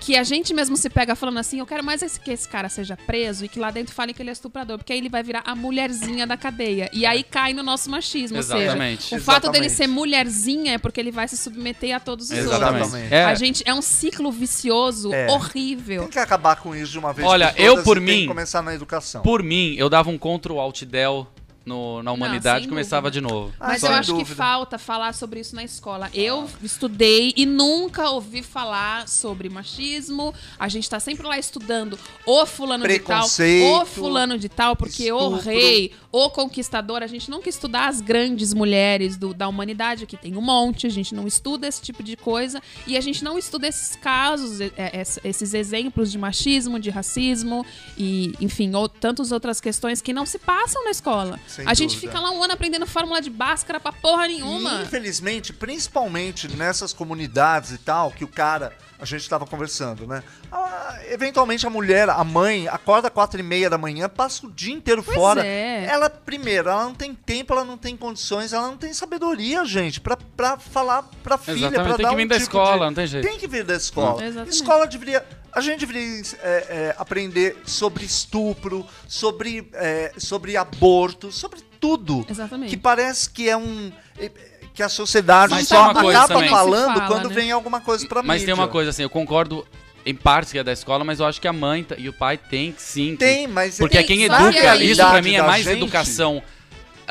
[0.00, 2.68] que a gente mesmo se pega falando assim, eu quero mais esse- que esse cara
[2.68, 5.22] seja preso e que lá dentro falem que ele é estuprador, porque aí ele vai
[5.22, 6.88] virar a mulherzinha da cadeia.
[6.92, 8.38] E aí cai no nosso machismo.
[8.38, 9.02] Exatamente.
[9.02, 12.30] Ou seja, o fato dele ser mulherzinha é porque ele vai se submeter a todos
[12.30, 12.56] os outros.
[12.56, 13.12] Exatamente.
[13.14, 13.24] É.
[13.24, 15.30] A gente é um ciclo vicioso É.
[15.30, 16.02] horrível.
[16.02, 18.20] Tem que acabar com isso de uma vez Olha, por todas eu, por tem mim-
[18.22, 19.22] que começar na educação.
[19.22, 21.26] Por mim, eu dava um Ctrl Alt Del
[21.70, 23.28] no- na humanidade e começava dúvida.
[23.28, 23.52] de novo.
[23.60, 24.28] Ah, Mas eu acho dúvida.
[24.28, 26.10] que falta falar sobre isso na escola.
[26.12, 30.34] Eu estudei e nunca ouvi falar sobre machismo.
[30.58, 35.10] A gente tá sempre lá estudando o fulano de tal, o fulano de tal, porque
[35.12, 35.44] o estupro.
[35.50, 37.02] rei, o conquistador.
[37.02, 40.86] A gente nunca estudar as grandes mulheres do- da humanidade, que tem um monte.
[40.86, 42.60] A gente não estuda esse tipo de coisa.
[42.86, 47.64] E a gente não estuda esses casos, é, ess- esses exemplos de machismo, de racismo
[47.96, 51.38] e, enfim, ou, tantas outras questões que não se passam na escola.
[51.64, 52.12] Sem a gente dúvida.
[52.12, 54.82] fica lá um ano aprendendo fórmula de Bhaskara pra porra E, nenhuma.
[54.82, 60.22] infelizmente, principalmente nessas comunidades e tal, que o cara, a gente estava conversando, né?
[60.52, 64.50] Ah, eventualmente a mulher, a mãe, acorda às quatro e meia da manhã, passa o
[64.50, 65.44] dia inteiro Pois fora.
[65.46, 65.84] é.
[65.86, 70.00] Ela, primeiro, ela não tem tempo, ela não tem condições, ela não tem sabedoria, gente,
[70.00, 72.78] pra, pra falar pra filha, Exatamente, pra tem dar que vir um da tipo escola,
[72.78, 73.28] de- não tem jeito.
[73.28, 74.20] Tem que vir da escola.
[74.22, 74.24] Hum.
[74.26, 74.54] Exatamente.
[74.54, 75.24] Escola deveria.
[75.52, 82.24] A gente deveria é, é, aprender sobre estupro, sobre, é, sobre aborto, sobre tudo.
[82.28, 82.70] Exatamente.
[82.70, 83.92] Que parece que é um.
[84.18, 84.30] é,
[84.72, 87.34] que a sociedade Mas só acaba falando fala, quando né?
[87.34, 88.54] vem alguma coisa pra Mas mídia.
[88.54, 89.66] tem uma coisa assim, eu concordo
[90.06, 92.38] em partes que é da escola, mas eu acho que a mãe e o pai
[92.38, 93.16] tem que sim.
[93.16, 96.42] Tem, mas Porque tem, quem só que educa, isso pra mim é mais gente, educação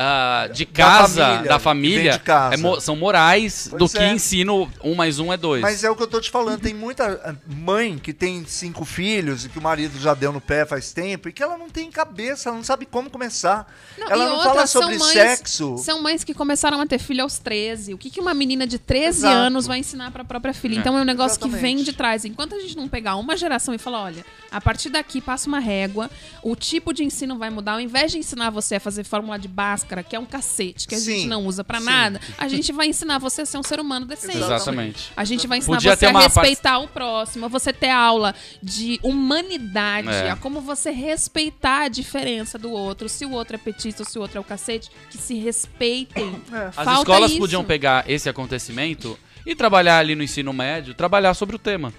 [0.02, 2.54] ah, de casa, família, da que família, vem de casa.
[2.54, 4.12] é mo- são morais Pois do que é.
[4.14, 5.62] ensino um mais um é dois.
[5.62, 8.86] Mas é o que eu tô te falando, tem muita eh, mãe que tem cinco
[8.86, 11.70] filhos e que o marido já deu no pé faz tempo e que ela não
[11.70, 13.68] tem cabeça, ela não sabe como começar.
[13.98, 15.78] ela e não outra, fala sobre mães- sexo.
[15.78, 17.94] São mães que começaram a ter filho aos 13.
[17.94, 19.36] O que, que uma menina de 13 Exato.
[19.36, 20.76] anos vai ensinar pra própria filha?
[20.76, 20.80] É.
[20.80, 21.76] Então é um negócio que Exatamente.
[21.76, 22.24] vem de trás.
[22.26, 25.60] Enquanto a gente não pegar uma geração e falar, olha, a partir daqui passa uma
[25.60, 26.10] régua,
[26.44, 27.74] o tipo de ensino vai mudar.
[27.74, 30.96] Ao invés de ensinar você a fazer fórmula de Bhaskara, que é um cacete, que
[30.96, 31.86] a Sim, gente não usa pra sim.
[31.86, 34.38] nada, a gente vai ensinar você a ser um ser humano decente.
[34.38, 35.12] Exatamente.
[35.16, 39.00] A gente vai ensinar Podia você a respeitar o próximo, a você ter aula de
[39.04, 40.32] humanidade, É.
[40.32, 44.18] a como você respeitar a diferença do outro, se o outro é petista ou se
[44.18, 46.42] o outro é o cacete, que se respeitem.
[46.76, 47.40] As Falta escolas isso.
[47.40, 51.94] podiam pegar esse acontecimento e trabalhar ali no ensino médio, trabalhar sobre o tema.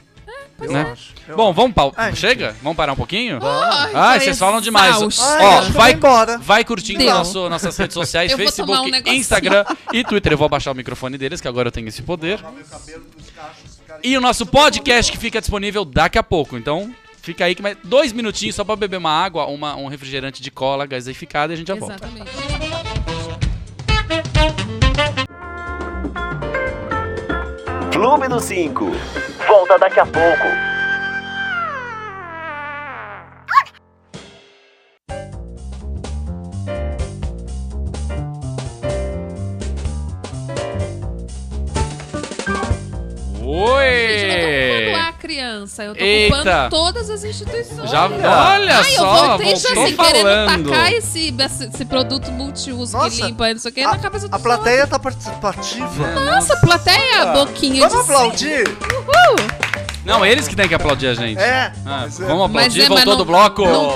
[0.60, 0.90] Eu né?
[0.92, 1.92] acho, eu Bom, vamos pau...
[1.96, 2.54] Ah, Chega?
[2.62, 3.38] Vamos parar um pouquinho?
[3.42, 4.96] Ai, Ai, vocês falam demais.
[5.20, 6.38] Ai, Ó, vai, embora.
[6.38, 9.18] vai curtindo nosso- nossas redes sociais, um Facebook, negocinho.
[9.20, 10.32] Instagram e Twitter.
[10.32, 12.40] Eu vou abaixar o microfone deles, que agora eu tenho esse poder.
[14.02, 16.56] E o nosso podcast que fica disponível daqui a pouco.
[16.56, 20.42] Então, fica aí que mais dois minutinhos só pra beber uma água, uma, um refrigerante
[20.42, 21.94] de cola gaseificada e a gente já volta.
[21.94, 22.30] Exatamente.
[28.00, 28.92] Clube do 5.
[29.46, 30.69] Volta daqui a pouco.
[45.50, 46.36] Criança, eu tô Eita.
[46.36, 47.90] ocupando todas as instituições.
[47.90, 50.70] Já, olha Ai, eu só, voltei já assim, querendo falando.
[50.70, 51.34] tacar esse,
[51.74, 54.86] esse, produto multiuso que Nossa, limpa, não sei o que, na cabeça do A plateia
[54.86, 56.20] tá participativa.
[56.24, 58.64] Nossa, plateia, boquinha Vamos de aplaudir?
[60.04, 61.38] Não, eles que têm que aplaudir a gente.
[61.38, 61.72] É.
[61.84, 63.64] Ah, é- vamos aplaudir, é, mas voltou não- do bloco.
[63.66, 63.94] não-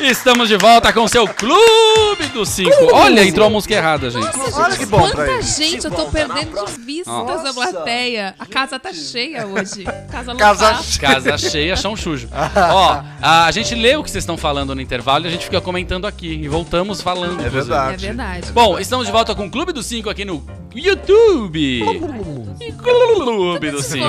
[0.00, 2.70] estamos de volta com o seu Clube dos Cinco.
[2.92, 4.36] Olha, entrou a música errada, gente.
[4.36, 5.42] Nossa, Olha que bom pra quanta ele.
[5.42, 7.48] gente, eu tô perdendo de vista Nossa.
[7.48, 8.34] essa plateia.
[8.38, 9.84] A casa tá cheia hoje.
[10.10, 10.78] Casa Casa.
[11.00, 12.28] Casa cheia, chão sujo.
[12.72, 15.60] Ó, a, gente lê o que vocês estão falando no intervalo e a gente fica
[15.60, 16.40] comentando aqui.
[16.42, 17.44] E voltamos falando.
[17.44, 18.04] É verdade.
[18.04, 18.52] É verdade.
[18.52, 20.44] Bom, estamos de volta com o Clube dos Cinco aqui no
[20.78, 21.82] YouTube.
[22.82, 24.06] Clube dos Cinco.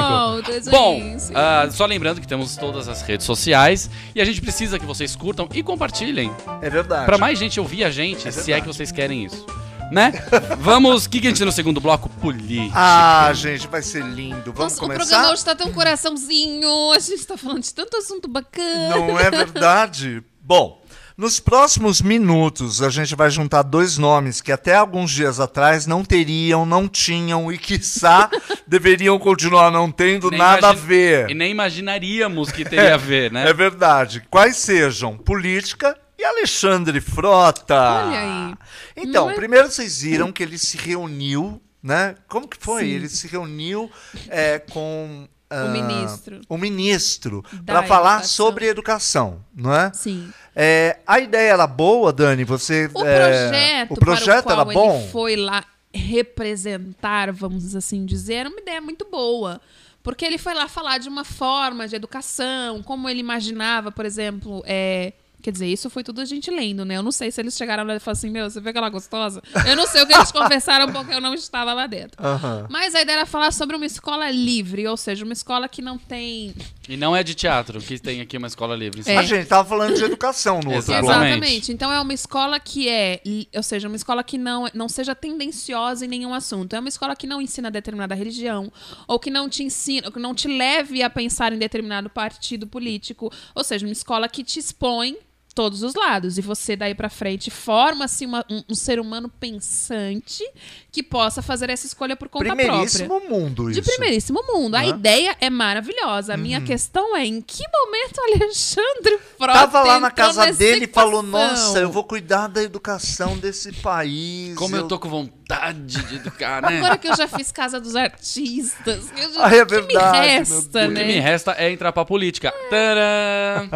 [0.69, 4.85] Bom, ah, só lembrando que temos todas as redes sociais e a gente precisa que
[4.85, 7.05] vocês curtam e compartilhem É verdade.
[7.05, 9.45] Pra mais gente ouvir a gente, É se é que vocês querem isso.
[9.91, 10.11] Né?
[10.59, 12.09] Vamos, o que, que a gente tem no segundo bloco?
[12.21, 12.71] Política.
[12.75, 14.53] Ah, gente, vai ser lindo.
[14.53, 15.05] Vamos Nossa, o começar?
[15.05, 16.91] programa hoje tá tão coraçãozinho.
[16.91, 18.89] A gente tá falando de tanto assunto bacana.
[18.89, 20.23] Não é verdade?
[20.41, 20.78] Bom,
[21.19, 26.01] nos próximos minutos a gente vai juntar dois nomes que até alguns dias atrás não
[26.01, 28.29] teriam, não tinham e, quiçá,
[28.65, 31.29] deveriam continuar não tendo Nem nada a ver.
[31.29, 33.49] E nem imaginaríamos que teria a ver, né?
[33.49, 34.25] É verdade.
[34.29, 38.05] Quais sejam política e Alexandre Frota.
[38.05, 38.55] Olha aí.
[38.95, 42.15] Então, Não é- primeiro vocês viram que ele se reuniu, né?
[42.29, 42.83] Como que foi?
[42.83, 42.91] Sim.
[42.91, 43.91] Ele se reuniu
[44.29, 46.41] é, com ah, ministro.
[46.47, 48.45] o ministro para falar educação.
[48.45, 49.91] sobre educação, não é?
[49.93, 50.31] Sim.
[50.55, 52.43] É, a ideia era boa, Dani?
[52.43, 54.99] Você O é, projeto, o projeto para o era qual bom?
[54.99, 59.59] ele foi lá representar, vamos assim dizer, era uma ideia muito boa.
[60.03, 64.63] Porque ele foi lá falar de uma forma de educação, como ele imaginava, por exemplo,
[64.65, 66.97] é, Quer dizer, isso foi tudo a gente lendo, né?
[66.97, 69.41] Eu não sei se eles chegaram lá e falaram assim, meu, você vê aquela gostosa?
[69.65, 72.21] Eu não sei o que eles conversaram porque eu não estava lá dentro.
[72.21, 72.67] Aham.
[72.69, 75.97] Mas a ideia era falar sobre uma escola livre, ou seja, uma escola que não
[75.97, 76.53] tem.
[76.89, 79.01] E não é de teatro, que tem aqui uma escola livre.
[79.05, 79.17] É.
[79.17, 81.05] A gente tava falando de educação no outro Exatamente.
[81.05, 81.23] bloco.
[81.23, 81.71] Exatamente.
[81.71, 83.21] Então é uma escola que é,
[83.55, 86.75] ou seja, uma escola que não, não seja tendenciosa em nenhum assunto.
[86.75, 88.71] É uma escola que não ensina determinada religião,
[89.07, 92.67] ou que não te ensina, ou que não te leve a pensar em determinado partido
[92.67, 93.31] político.
[93.55, 95.15] Ou seja, uma escola que te expõe
[95.59, 96.37] todos os lados.
[96.37, 98.31] E você daí pra frente forma-se um,
[98.69, 100.41] um ser humano pensante
[100.89, 102.65] que possa fazer essa escolha por conta própria.
[102.67, 103.89] Primeiríssimo mundo De isso.
[103.91, 104.75] primeiríssimo mundo.
[104.75, 104.87] A Né?
[104.87, 106.33] ideia é maravilhosa.
[106.33, 110.87] A minha questão é em que momento Alexandre Frota Tava lá na casa dele e
[110.87, 111.21] falou?
[111.21, 114.55] Nossa, eu vou cuidar da educação desse país.
[114.55, 116.77] Como eu tô com vontade de educar, né?
[116.77, 120.25] Agora que eu já fiz Casa dos Artistas, eu já, é o que verdade, me
[120.27, 120.65] resta, Deus.
[120.65, 121.03] O que né?
[121.03, 122.53] me resta é entrar pra política.
[122.69, 123.69] Tadã!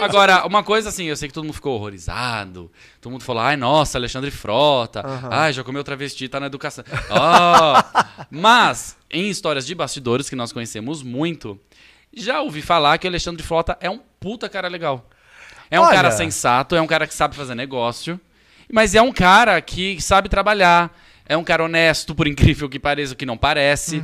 [0.00, 2.70] Agora, uma coisa assim, eu sei que todo mundo ficou horrorizado.
[3.00, 5.02] Todo mundo falou, ai, nossa, Alexandre Frota.
[5.30, 6.84] Ai, já comeu travesti, tá na educação.
[7.10, 7.82] Ó.
[8.30, 11.58] Mas, em histórias de bastidores, que nós conhecemos muito,
[12.12, 15.08] já ouvi falar que o Alexandre Frota é um puta cara legal.
[15.70, 15.94] É um Olha.
[15.94, 18.20] cara sensato, é um cara que sabe fazer negócio,
[18.70, 20.94] mas é um cara que sabe trabalhar.
[21.32, 24.02] É um cara honesto, por incrível que pareça, que não parece.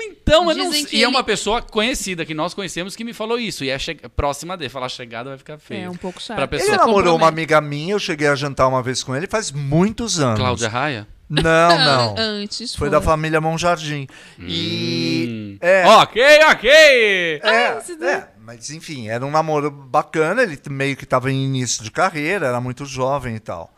[0.00, 0.84] Então, eu não sei.
[0.84, 3.64] que E é uma ele- pessoa conhecida que nós conhecemos que me falou isso.
[3.64, 4.68] E é che- próxima dele.
[4.68, 5.84] Falar chegada vai ficar feio.
[5.86, 6.36] É um pouco chato.
[6.36, 9.26] Pra Ele pessoa namorou uma amiga minha, eu cheguei a jantar uma vez com ele
[9.26, 10.38] faz muitos anos.
[10.38, 11.06] Cláudia Raia?
[11.30, 11.42] Não,
[11.78, 12.14] não.
[12.18, 14.06] Antes Foi da família Monjardim.
[14.38, 15.26] E.
[15.28, 15.58] Hum.
[15.60, 16.70] É, Ok, ok!
[16.70, 21.90] é, é, mas enfim, era um namoro bacana, ele meio que estava em início de
[21.90, 23.70] carreira, era muito jovem e tal.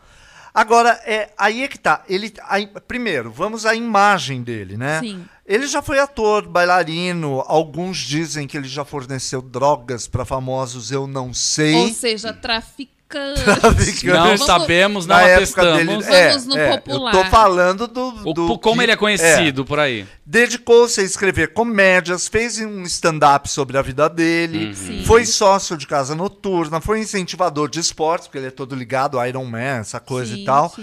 [0.53, 2.03] Agora, é, aí é que tá.
[2.07, 4.99] Ele, a primeiro, vamos à imagem dele, né?
[4.99, 5.25] Sim.
[5.45, 7.43] Ele já foi ator, bailarino.
[7.47, 11.75] Alguns dizem que ele já forneceu drogas para famosos, eu não sei.
[11.75, 12.33] Ou seja,
[13.11, 13.59] traficante.
[13.61, 14.05] Traficante.
[14.07, 15.77] Não Vamos- sabemos, não Na época atestamos.
[15.77, 17.13] dele, Vamos é, no é, popular.
[17.15, 20.05] Eu tô falando do, O- do como que- ele é conhecido por aí.
[20.25, 25.03] Dedicou-se a escrever comédias, fez um stand-up sobre a vida dele, Uhum.
[25.05, 29.27] Foi sócio de casa noturna, foi incentivador de esportes, porque ele é todo ligado ao
[29.27, 30.73] Iron Man, essa coisa Sim, e tal.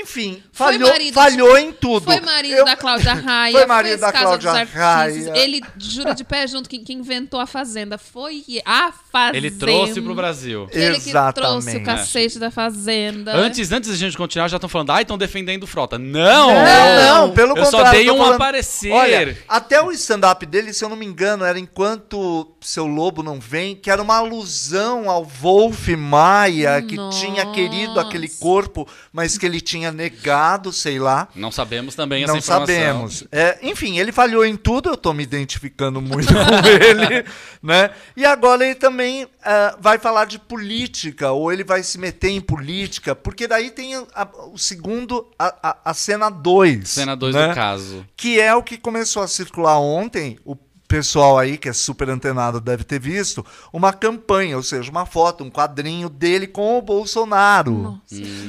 [0.00, 2.04] Enfim, Foi falhou, marido falhou em tudo.
[2.04, 3.52] Foi marido Eu- da Cláudia Raia.
[3.52, 4.64] Foi marido da Cláudia.
[4.64, 5.36] Raia.
[5.36, 9.36] Ele jura de pé junto que quem inventou a Fazenda foi a Fazenda.
[9.36, 10.68] Ele trouxe pro Brasil.
[10.72, 11.76] Ele que trouxe Exatamente.
[11.82, 13.34] o cacete da Fazenda.
[13.34, 15.98] Antes, antes da gente continuar, já estão falando, ah, estão defendendo o Frota.
[15.98, 16.54] Não!
[16.54, 17.98] Não, não, pelo Eu só contrário.
[17.98, 18.92] dei tô um falando- aparecer.
[18.92, 23.38] Olha, até o stand-up dele, se eu não me engano, era Enquanto Seu Lobo Não
[23.40, 27.20] Vem, que era uma alusão ao Wolf Maia, que Nossa.
[27.20, 31.28] tinha querido aquele corpo, mas que ele tinha negado, sei lá.
[31.34, 32.66] Não sabemos também essa Não informação.
[32.66, 33.24] sabemos.
[33.32, 37.24] É, enfim, ele falhou em tudo, eu tô me identificando muito com ele,
[37.62, 37.90] né?
[38.16, 40.99] E agora ele também ah, vai falar de política,
[41.32, 45.70] ou ele vai se meter em política, porque daí tem a- a- o segundo, a,
[45.70, 46.88] a- a cena 2.
[46.88, 47.48] Cena 2 né?
[47.48, 48.06] do caso.
[48.16, 50.56] Que é o que começou a circular ontem, o
[50.88, 55.44] pessoal aí que é super antenado deve ter visto, uma campanha, ou seja, uma foto,
[55.44, 58.00] um quadrinho dele com o Bolsonaro.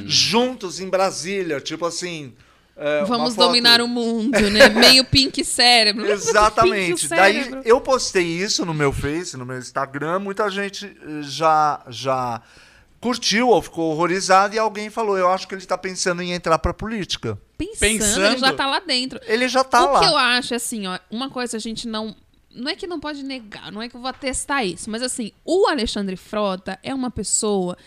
[0.08, 2.34] Juntos em Brasília, tipo assim...
[2.76, 4.68] é, Vamos foto- dominar o mundo, né?
[4.70, 6.06] Meio pink cérebro.
[6.10, 7.02] Exatamente.
[7.02, 7.62] Pink Daí cérebro?
[7.64, 12.40] eu postei isso no meu Face, no meu Instagram, muita gente eh, já já
[13.00, 16.56] curtiu ou ficou horrorizada e alguém falou, eu acho que ele tá pensando em entrar
[16.60, 17.36] pra política.
[17.58, 18.24] Pensando, Pensando.
[18.26, 19.20] ele já tá lá dentro.
[19.26, 20.00] Ele já tá o lá.
[20.00, 22.14] que eu acho, é assim, ó, uma coisa a gente não.
[22.54, 25.32] Não é que não pode negar, não é que eu vou atestar isso, mas assim,
[25.42, 27.78] o Alexandre Frota é uma pessoa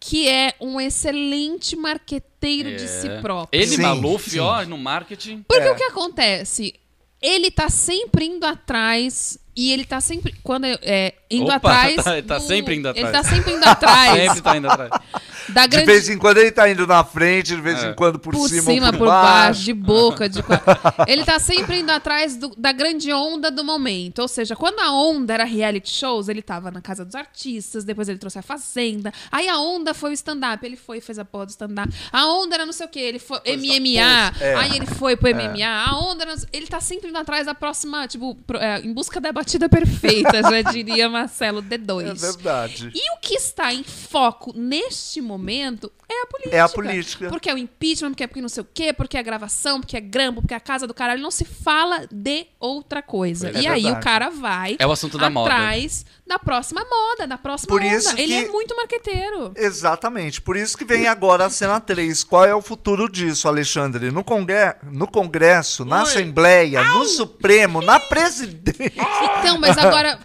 [0.00, 3.60] que é um excelente marqueteiro de si próprio.
[3.60, 4.38] Ele, Sim, Maluf, sim.
[4.38, 5.44] ó, no marketing.
[5.46, 5.70] Porque É.
[5.70, 6.74] o que acontece?
[7.20, 11.96] Ele tá sempre indo atrás e ele tá sempre quando é, é, indo Opa, atrás.
[12.04, 13.26] tá- ele tá do- sempre indo Ele atrás.
[13.26, 14.90] tá sempre indo atrás Sempre tá indo atrás.
[15.48, 17.90] da De grande vez em quando ele tá indo na frente, de vez É.
[17.90, 19.60] em quando por, por cima, cima, ou por, por baixo, baixo.
[19.64, 20.40] de boca, de
[21.06, 24.20] Ele tá sempre indo atrás do- da grande onda do momento.
[24.20, 28.08] Ou seja, quando a onda era reality shows, ele tava na casa dos artistas, depois
[28.08, 29.12] ele trouxe a Fazenda.
[29.30, 31.92] Aí a onda foi o stand-up, ele foi e fez a porra do stand-up.
[32.12, 34.54] A onda era não sei o quê, ele foi MMA, é.
[34.56, 35.66] aí ele foi pro MMA.
[35.66, 36.34] A onda era.
[36.52, 40.42] Ele tá sempre indo atrás da próxima, tipo, pro- é, em busca da batida perfeita,
[40.42, 42.10] já diria Marcelo D2.
[42.10, 42.90] É verdade.
[42.94, 46.56] E o que está em foco neste momento é a política.
[46.56, 47.28] É a política.
[47.28, 49.80] Porque é o impeachment, porque é porque não sei o quê, porque é a gravação,
[49.80, 51.22] porque é grampo, porque é a casa do caralho.
[51.22, 53.48] Não se fala de outra coisa.
[53.50, 54.00] É e aí verdade.
[54.00, 55.52] o cara vai É o assunto da moda.
[55.52, 57.94] atrás da próxima moda, da próxima Por onda.
[57.94, 59.52] isso Ele que- é muito marqueteiro.
[59.56, 60.40] Exatamente.
[60.40, 62.24] Por isso que vem agora a cena 3.
[62.24, 64.10] Qual é o futuro disso, Alexandre?
[64.10, 64.74] No, congre...
[64.84, 68.92] no Congresso, na Assembleia, no Supremo, na presidência.
[69.40, 70.18] Então, mas agora,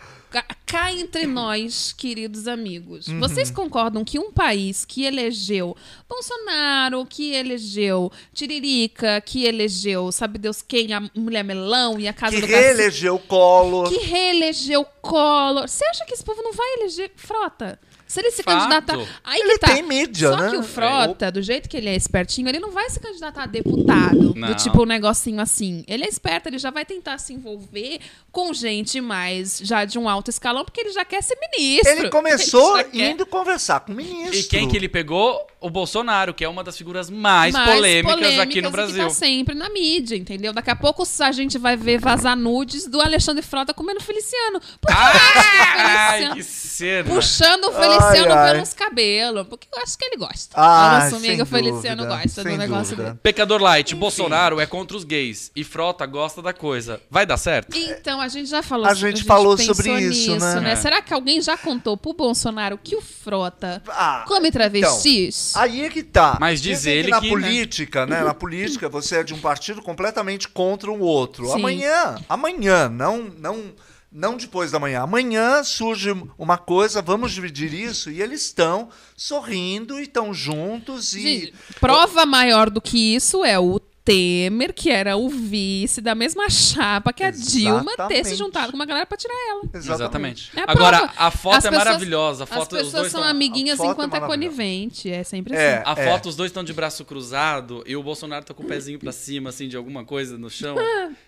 [0.65, 3.19] cá- entre nós, queridos amigos, Uhum.
[3.19, 5.75] vocês concordam que um país que elegeu
[6.09, 12.35] Bolsonaro, que elegeu Tiririca, que elegeu, sabe Deus quem, a Mulher Melão e a Casa
[12.35, 13.89] Que do Cacique, reelegeu o Collor.
[13.89, 15.67] que reelegeu Collor.
[15.67, 17.79] Você acha que esse povo não vai eleger Frota?
[18.07, 18.57] Se ele se Fato.
[18.57, 18.97] candidatar.
[19.23, 19.67] Aí Ele tá.
[19.67, 20.49] tem mídia, Só né?
[20.51, 23.45] que o Frota, do jeito que ele é espertinho, ele não vai se candidatar a
[23.47, 24.33] deputado.
[24.35, 24.47] Não.
[24.49, 25.83] Do tipo um negocinho assim.
[25.87, 27.99] Ele é esperto, ele já vai tentar se envolver
[28.31, 31.91] com gente mais já de um alto escalão, porque ele já quer ser ministro.
[31.91, 34.35] Ele começou Ele já quer indo conversar com o ministro.
[34.37, 35.45] E quem que ele pegou?
[35.59, 38.95] O Bolsonaro, que é uma das figuras mais, mais polêmicas, aqui polêmicas no e Brasil.
[38.95, 40.53] Que tá sempre na mídia, entendeu?
[40.53, 44.59] Daqui a pouco a gente vai ver vazar nudes do Alexandre Frota comendo Feliciano.
[44.79, 47.09] Por que Ai, Feliciano que cena.
[47.09, 48.53] puxando o Feliciano Ai, ai.
[48.53, 49.47] pelos cabelos.
[49.47, 50.55] Porque eu acho que ele gosta.
[50.55, 53.13] Ah, Vamos assumir sem que o Feliciano dúvida, gosta do sem negócio dele.
[53.21, 57.01] Pecador Light, Bolsonaro é contra os gays e Frota gosta da coisa.
[57.09, 57.75] Vai dar certo?
[57.77, 60.71] Então, a gente já falou A gente falou pensou sobre isso, nisso, né?
[60.71, 60.75] É.
[60.75, 65.55] Será que alguém já contou pro Bolsonaro que o Frota Ah, come travestis?
[65.55, 66.37] Aí é que tá.
[66.39, 67.31] Mas diz Dizem ele na que, né?
[67.31, 68.23] política, né?
[68.23, 71.45] Na política, você é de um partido completamente contra o outro.
[71.47, 71.53] Sim.
[71.53, 73.73] Amanhã, amanhã, não, não,
[74.15, 75.01] não depois da manhã.
[75.01, 81.21] Amanhã surge uma coisa, vamos dividir isso e eles estão sorrindo e estão juntos e
[81.21, 86.47] Gente, prova maior do que isso é o Temer, que era o vice da mesma
[86.47, 88.35] chapa que a Dilma, ter se Exatamente.
[88.35, 89.63] juntado com uma galera pra tirar ela.
[89.73, 90.51] Exatamente.
[90.55, 92.43] É a Agora, a foto As é pessoas- maravilhosa.
[92.43, 95.09] A As foto, os pessoas dois são tão- amiguinhas foto enquanto é é, conivente.
[95.09, 95.77] É sempre É.
[95.77, 95.83] assim.
[95.85, 96.05] A É.
[96.11, 99.11] foto, os dois estão de braço cruzado e o Bolsonaro tá com o pezinho pra
[99.11, 100.75] cima, assim, de alguma coisa no chão.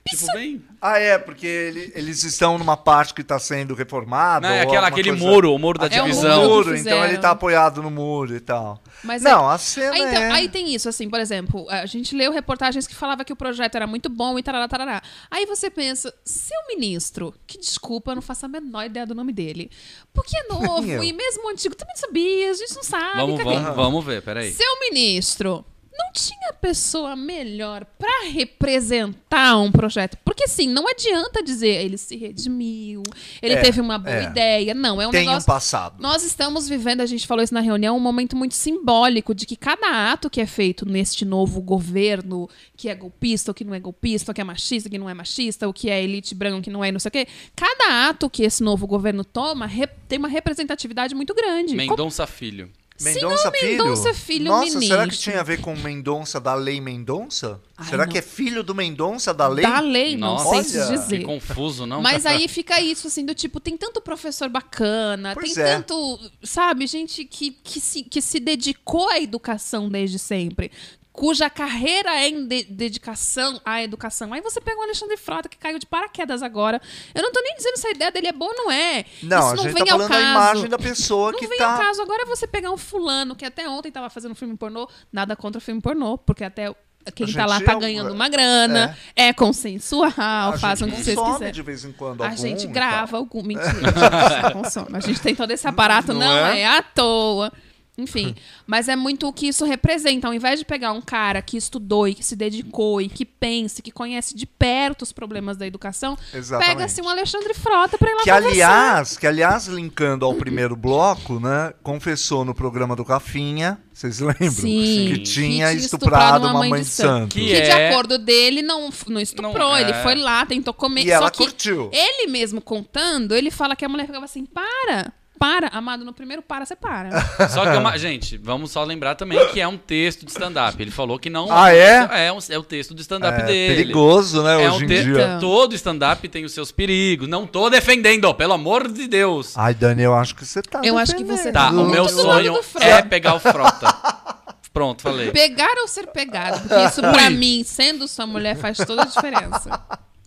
[0.07, 0.61] tipo, bem.
[0.81, 4.47] Ah, é, porque ele- eles estão numa parte que está sendo reformada.
[4.47, 6.41] Não, é aquela, aquele coisa- muro, o muro da É o divisão.
[6.43, 6.65] muro.
[6.67, 8.81] muro, então ele tá apoiado no muro e tal.
[9.03, 10.31] Mas não, a cena Aí, então, é...
[10.31, 12.31] aí tem isso, assim, por exemplo, a gente leu
[12.67, 15.01] reportagens que falava que o projeto era muito bom e tarará, tarará.
[15.31, 19.33] Aí você pensa, seu ministro, que desculpa, eu não faço a menor ideia do nome
[19.33, 19.71] dele,
[20.13, 23.17] porque é novo e mesmo antigo, também não sabia, a gente não sabe.
[23.17, 24.51] Vamos, vamos, vamos ver, peraí.
[24.51, 25.65] Seu ministro,
[25.97, 30.17] não tinha pessoa melhor pra representar um projeto?
[30.23, 33.03] Porque assim, não adianta dizer ele se redimiu,
[33.41, 34.23] ele É, teve uma boa é.
[34.23, 34.73] ideia.
[34.73, 35.47] Não, é um Tem um negócio.
[35.47, 36.01] passado.
[36.01, 39.55] Nós estamos vivendo, a gente falou isso na reunião, um momento muito simbólico de que
[39.55, 43.79] cada ato que é feito neste novo governo, que é golpista, ou que não é
[43.79, 46.69] golpista, ou que é machista, que não é machista, ou que é elite branca, que
[46.69, 49.67] não é não sei o quê, cada ato que esse novo governo toma
[50.07, 51.75] tem uma representatividade muito grande.
[51.75, 52.69] Mendonça Filho.
[53.01, 53.83] Mendonça Senhor Filho?
[53.83, 55.23] Mendonça Filho, Nossa, será que ministro.
[55.31, 57.61] tinha a ver com Mendonça da Lei Mendonça?
[57.77, 58.11] Ai, será não.
[58.11, 59.63] que é filho do Mendonça da Lei?
[59.65, 60.49] Da lei, não Nossa.
[60.63, 61.19] sei Olha, se dizer.
[61.19, 62.01] Que confuso, não?
[62.01, 65.75] Mas aí fica isso, assim, do tipo, tem tanto professor bacana, Pois tem é.
[65.75, 70.71] tanto, sabe, gente que, que, se, que se dedicou à educação desde sempre.
[71.17, 74.31] Cuja carreira é em de- dedicação à educação.
[74.33, 76.79] Aí você pega o Alexandre Frota, que caiu de paraquedas agora.
[77.15, 79.03] Eu não tô nem dizendo se a ideia dele é boa ou não é.
[79.23, 80.29] Não, Isso a não gente vem tá falando da caso.
[80.31, 81.71] imagem da pessoa Não que vem tá...
[81.73, 82.03] ao caso.
[82.03, 85.59] Agora é você pegar um fulano que até ontem tava fazendo filme pornô, nada contra
[85.59, 86.71] filme pornô, porque até
[87.15, 90.11] quem A tá lá gente tá é um- ganhando uma grana, é, consensual,
[90.53, 91.53] a façam o gente que vocês consome quiserem.
[91.53, 93.41] de vez em quando A gente grava algum.
[93.41, 94.95] Mentira, a gente consome.
[94.97, 96.59] A gente tem todo esse aparato, Não não, é?
[96.61, 96.67] é?
[96.67, 97.51] à toa.
[97.99, 98.35] Enfim,
[98.67, 100.27] mas é muito o que isso representa.
[100.27, 103.81] Ao invés de pegar um cara que estudou e que se dedicou e que pense,
[103.81, 106.15] que conhece de perto os problemas da educação,
[106.59, 108.49] pega-se um Alexandre Frota pra ir lá Que conversar.
[108.51, 114.51] aliás, que aliás, linkando ao primeiro bloco, né, confessou no programa do Cafinha, vocês lembram?
[114.51, 115.13] Sim.
[115.15, 117.33] que tinha Que estuprado uma mãe de santo.
[117.33, 119.81] Que Que de é- acordo dele não, não estuprou, Não, é.
[119.81, 121.03] ele foi lá, tentou comer.
[121.03, 121.89] E ela só que curtiu.
[121.91, 126.41] ele mesmo contando, ele fala que a mulher ficava assim: para, para, amado, no primeiro
[126.41, 127.09] para, você para.
[127.49, 127.97] Só que é uma...
[127.97, 130.81] Gente, vamos só lembrar também que é um texto de stand-up.
[130.81, 131.51] Ele falou que não.
[131.51, 132.27] Ah, é?
[132.27, 133.75] É, um, é o texto do stand-up É dele.
[133.75, 135.37] perigoso, né, É hoje um em dia.
[135.39, 137.27] Todo stand-up tem os seus perigos.
[137.27, 139.57] Não tô defendendo, pelo amor de Deus.
[139.57, 142.23] Ai, Dani, eu acho que você tá Eu acho que você Tá, o meu do
[142.23, 143.87] lado sonho é pegar o Frota.
[144.73, 145.31] Pronto, falei.
[145.31, 146.59] Pegar ou ser pegado?
[146.59, 149.81] Porque isso, pra mim, sendo sua mulher, faz toda a diferença.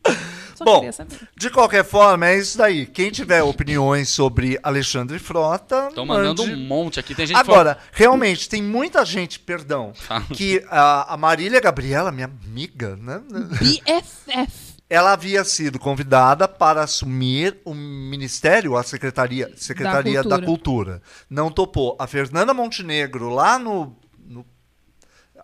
[0.61, 1.17] Só Bom, queria saber.
[1.35, 2.85] de qualquer forma, é isso daí.
[2.85, 6.55] Quem tiver opiniões sobre Alexandre Frota, Tô mandando mande.
[6.55, 7.15] um monte aqui.
[7.15, 9.95] Tem gente Agora, realmente, tem muita gente, perdão,
[10.35, 13.23] que a, a Marília Gabriela, minha amiga, né?
[13.59, 14.75] BFF.
[14.91, 20.47] ela havia sido convidada para assumir o ministério, a secretaria, secretaria da, Cultura.
[20.47, 21.03] cultura.
[21.31, 21.97] Não topou.
[21.99, 23.97] A Fernanda Montenegro, lá no,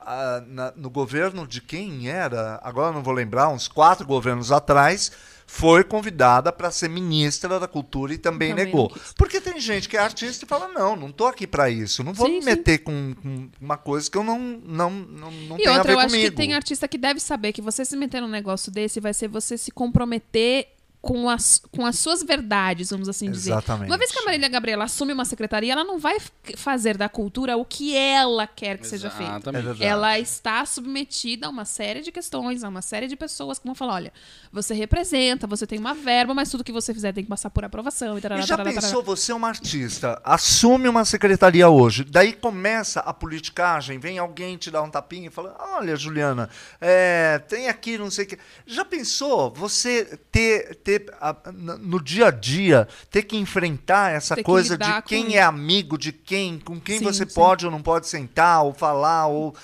[0.07, 4.53] no, ah, na- no governo de quem era, agora não vou lembrar, uns quatro governos
[4.53, 5.11] atrás,
[5.49, 8.93] foi convidada para ser ministra da cultura e também, Também negou.
[9.17, 12.13] Porque tem gente que é artista e fala, não, não tô aqui para isso, não
[12.13, 15.63] vou Sim, me meter com, com uma coisa que eu não, não, não, não E
[15.63, 16.31] tenho a outra, ver eu acho comigo.
[16.31, 19.29] que tem artista que deve saber que você se meter num negócio desse vai ser
[19.29, 20.69] você se comprometer
[21.07, 23.53] com as, com as suas verdades, vamos assim dizer.
[23.53, 23.89] Exatamente.
[23.89, 26.17] Uma vez que a Marília Gabriela assume uma secretaria, ela não vai
[26.57, 29.31] fazer da cultura o que ela quer que seja feito.
[29.31, 29.85] É Exatamente.
[29.85, 33.75] Ela está submetida a uma série de questões, a uma série de pessoas que vão
[33.75, 34.13] falar: olha,
[34.51, 37.65] você representa, você tem uma verba, mas tudo que você fizer tem que passar por
[37.65, 38.19] aprovação.
[38.19, 39.07] E, tarará, E já tarará, pensou, tarará.
[39.07, 44.73] você é uma artista, assume uma secretaria hoje, daí começa a politicagem, vem alguém te
[44.73, 46.51] dar um tapinha e fala, olha, Juliana,
[46.81, 48.39] é, tem aqui não sei o que.
[48.67, 54.35] Já pensou você ter, ter a- n- no dia a dia, ter que enfrentar essa
[54.35, 57.35] Ter que coisa lidar de quem é amigo de quem, com quem Sim, você sim.
[57.35, 59.55] pode ou não pode sentar, ou falar, ou...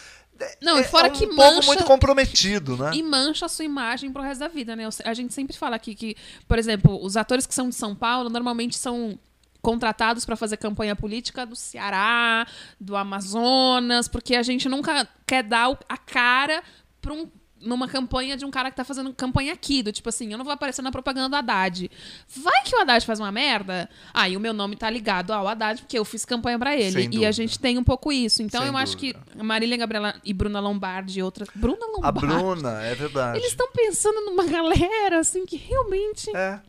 [0.61, 2.91] Não, é, e fora é um que povo mancha- muito comprometido, né?
[2.95, 4.89] E mancha a sua imagem pro resto da vida, né?
[5.05, 6.17] A gente sempre fala aqui que,
[6.49, 9.17] por exemplo, os atores que são de São Paulo normalmente são
[9.61, 12.45] contratados para fazer campanha política do Ceará,
[12.81, 16.61] do Amazonas, porque a gente nunca quer dar a cara
[17.01, 17.29] pra um
[17.63, 20.45] numa campanha de um cara que tá fazendo campanha aqui, do tipo assim, eu não
[20.45, 21.91] vou aparecer na propaganda do Haddad.
[22.37, 23.89] Vai que o Haddad faz uma merda?
[24.13, 26.93] Aí o meu nome tá ligado ao Haddad, porque eu fiz campanha pra ele.
[26.93, 27.29] Sem E dúvida.
[27.29, 28.43] a gente tem um pouco isso.
[28.43, 29.15] Então Sem eu acho que.
[29.43, 31.47] Marília Gabriela e Bruna Lombardi e outra.
[31.55, 32.19] Bruna A Lombardi.
[32.27, 33.39] Bruna, é verdade.
[33.39, 36.35] Eles estão pensando numa galera, assim, que realmente.
[36.37, 36.61] É.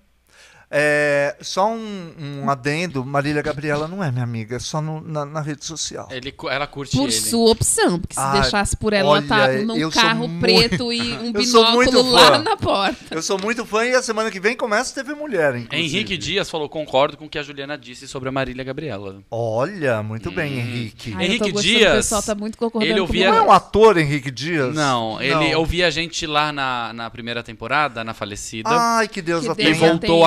[0.75, 2.13] É, só um,
[2.43, 6.07] um adendo, Marília Gabriela não é minha amiga, é só no- na, na rede social.
[6.09, 7.11] Ele, ela curte Por ele.
[7.11, 10.91] sua opção, porque se Ah, deixasse por ela, ela tá olha, num carro muito- preto
[10.91, 13.13] e um binóculo lá na porta.
[13.13, 15.87] Eu sou muito fã e a semana que vem começa a TV Mulher, inclusive.
[15.95, 19.21] Henrique Dias falou: concordo com o que a Juliana disse sobre a Marília Gabriela.
[19.29, 21.13] Olha, muito bem, Henrique.
[21.15, 23.51] Ai, eu tô Henrique Dias, O pessoal tá muito concordando ele ouvia- Não é um
[23.51, 24.73] ator, Henrique Dias?
[24.73, 28.69] Não, ele ouvia a gente lá na, na primeira temporada, na falecida.
[28.71, 29.75] Ai, que Deus Que a e tenha.
[29.75, 30.25] voltou tenha.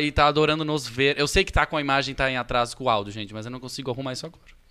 [0.00, 1.18] E tá adorando nos ver.
[1.18, 3.46] Eu sei que tá com a imagem, tá em atraso com o áudio, gente, mas
[3.46, 4.61] eu não consigo arrumar isso agora.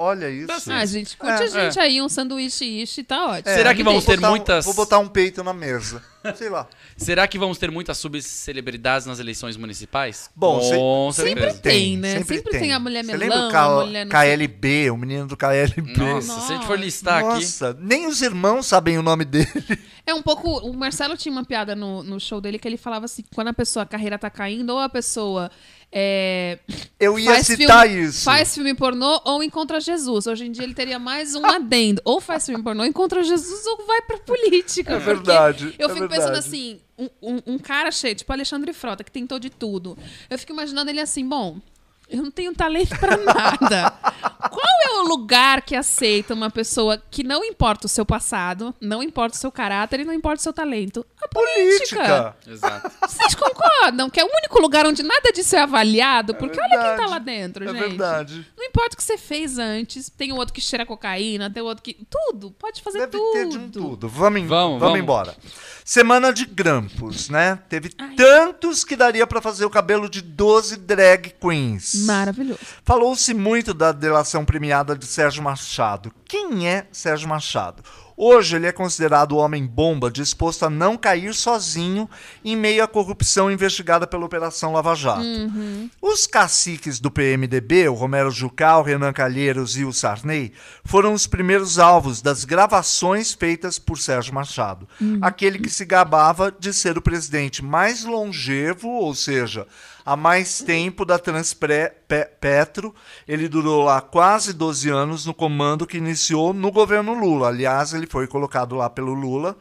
[0.00, 0.70] Olha isso.
[0.70, 3.48] Ah, gente, curte É, a gente aí, um sanduíche ishi, tá ótimo.
[3.52, 6.00] É, Será que vamos ter botar um- muitas- Vou botar um peito na mesa.
[6.36, 6.68] Sei lá.
[6.96, 10.30] Será que vamos ter muitas subcelebridades nas eleições municipais?
[10.36, 11.22] Bom, com se-.
[11.22, 12.22] Sempre tem, né?
[12.22, 15.94] Sempre tem a mulher Você melão, lembra o K- mulher KLB, o menino do KLB?
[15.96, 17.34] Nossa, se a gente for listar aqui.
[17.44, 19.48] Nossa, nem os irmãos sabem o nome dele.
[20.08, 20.48] É um pouco.
[20.66, 23.52] O Marcelo tinha uma piada no, no show dele que ele falava assim: quando a
[23.52, 25.50] pessoa, a carreira tá caindo, ou a pessoa.
[25.90, 26.58] É,
[27.00, 28.24] Eu ia citar filme, isso.
[28.24, 30.26] Faz filme pornô ou encontra Jesus.
[30.26, 32.00] Hoje em dia ele teria mais um adendo.
[32.04, 34.94] Ou faz filme pornô, encontra Jesus ou vai pra política.
[34.94, 36.46] É verdade, Eu é fico pensando verdade.
[36.46, 39.96] assim: um, um- um cara cheio, tipo Alexandre Frota, que tentou de tudo.
[40.28, 41.56] Eu fico imaginando ele assim: bom.
[42.08, 43.90] Eu não tenho talento pra nada.
[44.50, 49.02] Qual é o lugar que aceita uma pessoa que não importa o seu passado, não
[49.02, 51.04] importa o seu caráter e não importa o seu talento?
[51.22, 51.96] A política.
[51.96, 52.36] Política.
[52.46, 52.90] Exato.
[53.06, 56.34] Vocês concordam que é o único lugar onde nada disso é avaliado?
[56.34, 57.78] Porque olha quem tá lá dentro, É gente.
[57.80, 58.46] verdade.
[58.56, 60.08] Não importa o que você fez antes.
[60.08, 61.94] Tem o outro que cheira cocaína, tem o outro que.
[62.08, 62.50] Tudo.
[62.52, 63.32] Pode fazer Deve tudo.
[63.32, 64.08] ter de um tudo.
[64.08, 64.98] Vamos, Vamos, vamos, vamos.
[64.98, 65.36] embora.
[65.84, 67.58] Semana de grampos, né?
[67.68, 68.14] Teve Ai.
[68.14, 71.97] tantos que daria pra fazer o cabelo de 12 drag queens.
[72.06, 72.60] Maravilhoso.
[72.84, 76.12] Falou-se muito da delação premiada de Sérgio Machado.
[76.24, 77.82] Quem é Sérgio Machado?
[78.20, 82.10] Hoje ele é considerado o homem-bomba disposto a não cair sozinho
[82.44, 85.22] em meio à corrupção investigada pela Operação Lava Jato.
[86.02, 90.52] Os caciques do PMDB, o Romero Jucá, o Renan Calheiros e o Sarney,
[90.84, 94.88] foram os primeiros alvos das gravações feitas por Sérgio Machado.
[95.22, 99.64] Aquele que se gabava de ser o presidente mais longevo, ou seja,
[100.08, 102.94] há mais tempo da Transpetro.
[103.26, 107.48] Ele durou lá quase 12 anos no comando que iniciou no governo Lula.
[107.48, 109.54] Aliás, ele foi colocado lá pelo Lula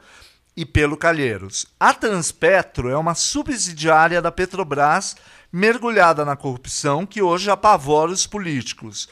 [0.56, 1.68] e pelo Calheiros.
[1.78, 5.18] A Transpetro é uma subsidiária da Petrobras
[5.52, 9.10] mergulhada na corrupção que hoje apavora os políticos.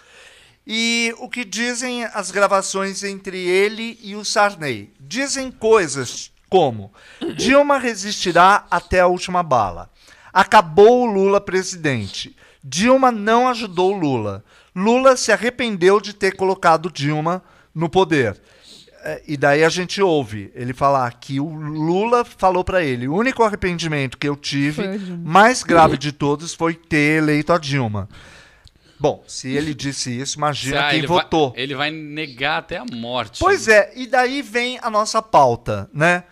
[0.65, 4.93] E o que dizem as gravações entre ele e o Sarney?
[5.01, 6.93] Dizem coisas como:
[7.35, 9.91] Dilma resistirá até a última bala.
[10.35, 12.35] Acabou o Lula presidente.
[12.61, 14.43] Dilma não ajudou o Lula.
[14.75, 17.41] Lula se arrependeu de ter colocado Dilma
[17.73, 18.37] no poder.
[19.05, 23.15] É, E daí a gente ouve ele falar que o Lula falou pra ele: o
[23.15, 24.85] único arrependimento que eu tive,
[25.23, 28.09] mais grave de todos, foi ter eleito a Dilma.
[28.99, 31.51] Bom, se ele disse isso, imagina Ah, quem ele votou.
[31.51, 33.39] Vai, ele vai negar até a morte.
[33.39, 36.23] Pois é, e daí vem a nossa pauta, né?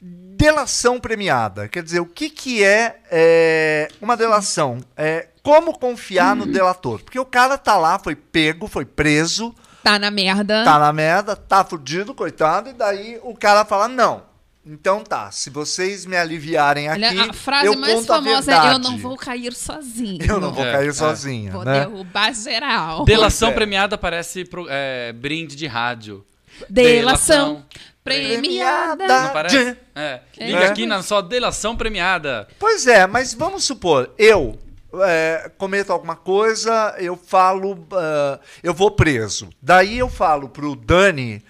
[0.00, 1.66] Delação premiada.
[1.68, 4.78] Quer dizer, o que, que é, é, uma delação?
[4.96, 7.02] É, como confiar no delator?
[7.02, 10.62] Porque o cara tá lá, foi pego, foi preso, Tá na merda.
[10.64, 14.22] tá na merda, tá fudido, coitado, e daí o cara fala, não.
[14.64, 18.78] Então tá, se vocês me aliviarem aqui, a frase eu mais conto famosa é: Eu
[18.78, 20.22] não vou cair sozinho.
[20.22, 20.92] Eu não vou É, cair é.
[20.92, 21.80] sozinha, Vou né?
[21.80, 23.04] derrubar geral.
[23.06, 23.52] Delação é.
[23.52, 26.22] premiada parece pro- é, brinde de rádio.
[26.68, 27.64] Delação
[28.04, 29.06] premiada.
[29.06, 29.76] Não parece?
[29.94, 30.20] É.
[30.38, 30.46] É.
[30.46, 30.66] Liga É.
[30.68, 32.48] aqui na sua delação premiada.
[32.58, 34.58] Pois é, mas vamos supor, eu
[35.04, 39.50] é, cometo alguma coisa, eu falo, ah, eu vou preso.
[39.60, 41.42] Daí eu falo pro Dani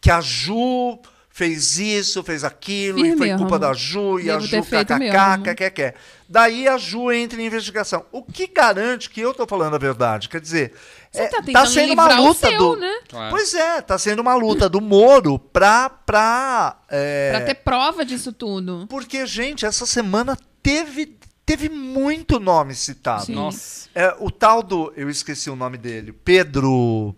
[0.00, 0.98] que a Ju
[1.34, 4.98] fez isso, fez aquilo, e foi culpa da Ju, e a Ju ter feito kkk,
[5.00, 5.44] mesmo.
[5.44, 5.94] kkk.
[6.28, 8.06] Daí a Ju entra em investigação.
[8.12, 10.28] O que garante que eu tô falando a verdade?
[10.28, 10.72] Quer dizer,
[11.12, 12.76] é, tá tentando sendo uma luta seu, do...
[12.76, 13.00] né?
[13.08, 13.30] Claro.
[13.34, 15.90] Pois é, tá sendo uma luta do Moro pra...
[15.90, 18.86] pra é, Pra ter prova disso tudo.
[18.88, 23.26] porque, gente, essa semana teve, teve muito nome citado.
[23.26, 23.34] Sim.
[23.34, 23.88] Nossa.
[23.92, 24.92] É, o tal do.
[24.96, 26.12] Eu esqueci o nome dele.
[26.12, 27.12] Pedro.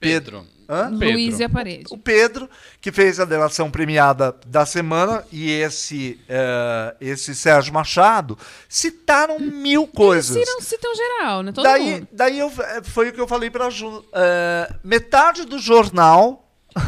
[0.00, 0.44] Pedro.
[0.70, 0.90] Hã?
[0.96, 1.14] Pedro.
[1.14, 1.84] Luiz e a parede.
[1.90, 2.48] O Pedro,
[2.80, 9.86] que fez a delação premiada da semana, e esse, é, esse Sérgio Machado, citaram mil
[9.88, 10.36] coisas.
[10.36, 11.50] Citam, citam geral, né?
[11.52, 12.08] Todo daí, mundo.
[12.12, 14.04] daí eu, é, foi o que eu falei pra Ju.
[14.12, 16.48] É, metade do jornal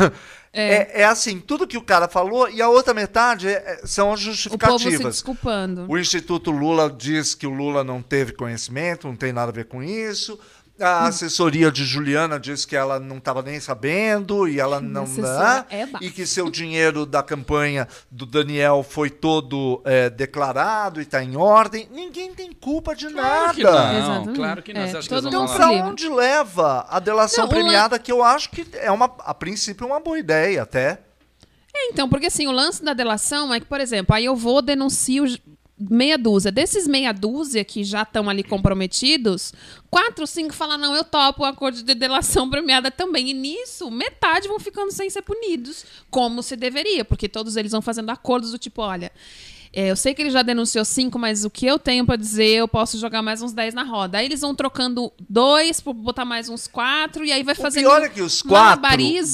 [0.53, 1.01] é.
[1.03, 3.53] é assim, tudo que o cara falou, e a outra metade é-
[3.83, 5.15] é- são as O povo se justificativas.
[5.15, 5.87] desculpando.
[5.89, 9.65] O Instituto Lula diz que o Lula não teve conhecimento, não tem nada a ver
[9.65, 10.39] com isso.
[10.83, 15.05] A assessoria de Juliana diz que ela não estava nem sabendo e ela não.
[15.05, 15.89] assessora né?
[16.01, 21.23] é e que seu dinheiro da campanha do Daniel foi todo é, declarado e está
[21.23, 21.89] em ordem.
[21.91, 23.93] Ninguém tem culpa de Claro que nada.
[23.93, 23.99] não.
[23.99, 24.37] Exatamente.
[24.37, 24.81] claro que não.
[24.81, 28.51] É, Você acha que Então, para onde leva a delação Não, premiada, que eu acho
[28.51, 31.01] que é uma, a princípio, uma boa ideia até.
[31.75, 34.61] É, então, porque assim, o lance da delação é que, por exemplo, aí eu vou
[34.61, 35.25] denuncio
[35.91, 36.53] meia dúzia.
[36.53, 39.53] Desses meia dúzia que já estão ali comprometidos,
[39.91, 43.31] quatro, cinco falam, não, eu topo o acordo de delação premiada também.
[43.31, 47.83] E nisso, metade vão ficando sem ser punidos, como se deveria, porque todos eles vão
[47.83, 49.13] fazendo acordos do tipo, olha.
[49.73, 52.47] É, eu sei que ele já denunciou cinco, mas o que eu tenho pra dizer,
[52.49, 54.19] eu posso jogar mais uns dez na roda.
[54.19, 57.85] Aí eles vão trocando dois, pra botar mais uns quatro, e aí vai O fazendo
[57.85, 58.83] pior é que os quatro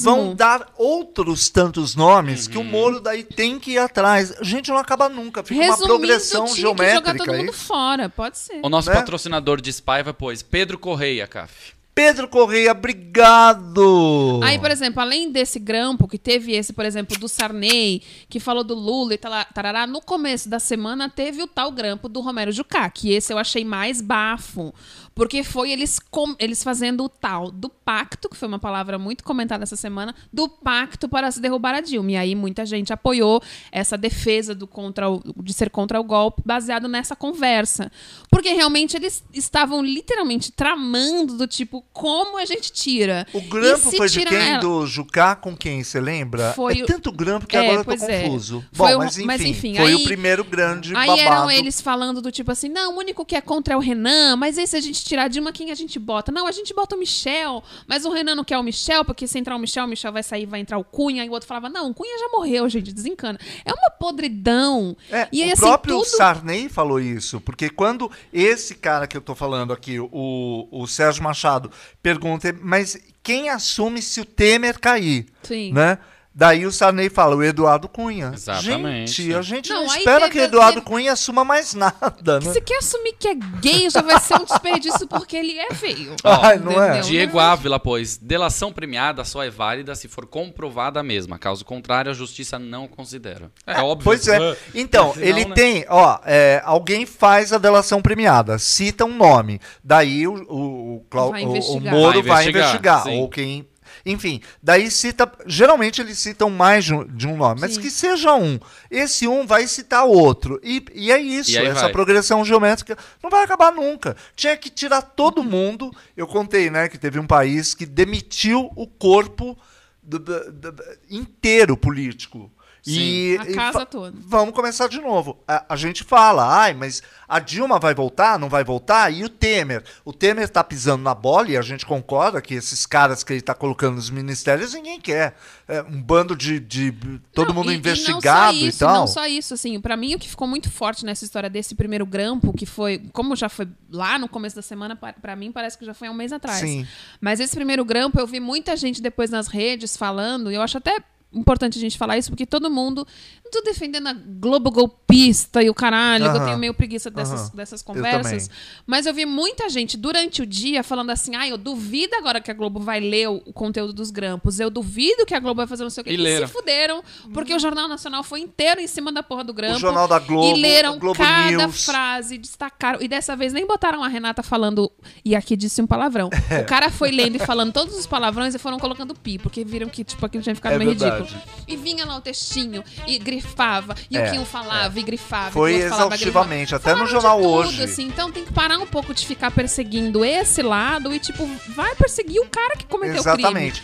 [0.01, 4.33] vão dar outros tantos nomes que o Moro daí tem que ir atrás.
[4.41, 5.43] Gente, não acaba nunca.
[5.43, 8.59] Fica uma Resumindo, progressão tinha que jogar geométrica todo mundo fora, pode ser.
[8.63, 8.95] O nosso Né?
[8.95, 11.78] patrocinador de Spaiva, pois, Pedro Correia, CAF.
[11.99, 14.39] Pedro Correia, obrigado!
[14.41, 18.63] Aí, por exemplo, além desse grampo, que teve esse, por exemplo, do Sarney, que falou
[18.63, 22.89] do Lula e tarará, no começo da semana teve o tal grampo do Romero Jucá,
[22.89, 24.73] que esse eu achei mais bafo.
[25.19, 29.21] Porque foi eles, com- eles fazendo o tal do pacto, que foi uma palavra muito
[29.21, 32.11] comentada essa semana, do pacto para se derrubar a Dilma.
[32.13, 36.41] E aí muita gente apoiou essa defesa do contra o- de ser contra o golpe,
[36.45, 37.91] baseado nessa conversa.
[38.31, 43.27] Porque realmente eles estavam literalmente tramando do tipo, como a gente tira?
[43.33, 44.37] O grampo foi de quem?
[44.37, 45.83] ela- Do Jucá com quem?
[45.83, 46.53] Você lembra?
[46.53, 48.21] Foi é tanto grampo que É, agora eu tô é.
[48.23, 48.63] confuso.
[48.71, 51.21] Foi Bom, o- mas enfim, mas enfim, foi aí- o primeiro grande Aí babado.
[51.27, 54.37] eram eles falando do tipo assim, não, o único que é contra é o Renan,
[54.37, 56.31] mas aí se a gente tirar a Dilma, quem a gente bota?
[56.31, 59.37] Não, a gente bota o Michel, mas o Renan não quer o Michel, porque se
[59.39, 61.67] entrar o Michel, o Michel vai sair, vai entrar o Cunha, aí o outro falava,
[61.67, 63.39] não, o Cunha já morreu, gente, desencana.
[63.65, 64.95] É uma podridão.
[65.11, 66.05] É, e aí, o assim, próprio tudo...
[66.05, 71.23] Sarney falou isso, porque quando esse cara que eu tô falando aqui, o, o Sérgio
[71.23, 75.25] Machado, pergunta, mas quem assume se o Temer cair?
[75.43, 75.73] Sim.
[75.73, 75.97] Né?
[76.39, 78.31] Daí o Sarney fala, o Eduardo Cunha.
[78.33, 79.11] Exatamente.
[79.23, 82.53] Gente, a gente não, Não, espera que o Eduardo teve- Cunha assuma mais nada, né?
[82.53, 86.15] Se quer assumir que é gay, já vai ser um desperdício porque ele é feio.
[86.23, 87.01] Ai, não é?
[87.01, 91.37] Diego Ávila, pois, delação premiada só é válida se for comprovada a mesma.
[91.37, 93.51] Caso contrário, a justiça não considera.
[93.67, 94.05] É, óbvio.
[94.05, 94.57] Pois é.
[94.73, 95.53] Então, Senão, ele né?
[95.53, 99.59] tem, ó, é, alguém faz a delação premiada, cita um nome.
[99.83, 101.93] Daí o, o, o, Clau- Vai o- o investigar.
[101.93, 103.03] Moro Vai vai investigar, investigar.
[103.03, 103.19] sim.
[103.19, 103.67] ou quem.
[104.05, 105.31] Enfim, daí cita.
[105.45, 106.93] Geralmente eles citam mais de
[107.27, 107.81] um, nome, mas Sim.
[107.81, 108.59] que seja um.
[108.89, 110.59] Esse um vai citar outro.
[110.63, 111.51] E, e é isso.
[111.51, 111.91] E essa vai.
[111.91, 114.15] progressão geométrica não vai acabar nunca.
[114.35, 115.91] Tinha que tirar todo mundo.
[116.15, 119.57] Eu contei, né, que teve um país que demitiu o corpo
[120.01, 122.51] do- do- do- inteiro político.
[122.87, 124.17] E, A e casa fa- toda.
[124.25, 125.37] Vamos começar de novo.
[125.47, 129.11] A, a gente fala, ai, mas a Dilma vai voltar, não vai voltar?
[129.13, 129.83] E o Temer?
[130.05, 133.41] O Temer tá pisando na bola e a gente concorda que esses caras que ele
[133.41, 135.35] tá colocando nos ministérios ninguém quer.
[135.67, 136.59] É um bando de.
[136.59, 136.91] de
[137.33, 138.93] todo Não, mundo e- investigado e, não só e, isso, tal.
[138.95, 142.05] Não só isso, assim, para mim o que ficou muito forte nessa história desse primeiro
[142.05, 145.77] grampo, que foi, como já foi lá no começo da semana, pa- pra mim parece
[145.77, 146.59] que já foi há um mês atrás.
[146.59, 146.87] Sim.
[147.21, 150.77] Mas esse primeiro grampo eu vi muita gente depois nas redes falando, e eu acho
[150.77, 150.97] até
[151.33, 153.07] importante a gente falar isso, porque todo mundo.
[153.51, 157.49] Não tô defendendo a Globo golpista e o caralho, que eu tenho meio preguiça dessas,
[157.49, 158.47] dessas Eu conversas.
[158.47, 158.59] também.
[158.85, 162.51] Mas eu vi muita gente durante o dia falando assim: ah, eu duvido agora que
[162.51, 164.59] a Globo vai ler o, o conteúdo dos grampos.
[164.59, 166.11] Eu duvido que a Globo vai fazer não sei o quê.
[166.11, 166.47] E E, leram.
[166.47, 169.77] se fuderam, porque o Jornal Nacional foi inteiro em cima da porra do grampo.
[169.77, 171.85] O Jornal da Globo, E leram o Globo cada News.
[171.85, 173.01] frase, destacaram.
[173.01, 174.91] E dessa vez nem botaram a Renata falando.
[175.25, 176.29] E aqui disse um palavrão.
[176.61, 179.89] O cara foi lendo e falando todos os palavrões e foram colocando pi, porque viram
[179.89, 181.23] que, tipo, aquilo tinha ficado É meio verdade.
[181.33, 181.41] ridículo.
[181.67, 185.51] E vinha lá o textinho, e grifava, e É, o que um falava, e grifava.
[185.51, 186.81] Foi e falava, exaustivamente, grifava.
[186.81, 187.83] até no Falaram jornal tudo, hoje.
[187.83, 188.07] assim.
[188.07, 192.41] Então tem que parar um pouco de ficar perseguindo esse lado e, tipo, vai perseguir
[192.41, 193.39] o cara que cometeu o crime.
[193.39, 193.83] Exatamente.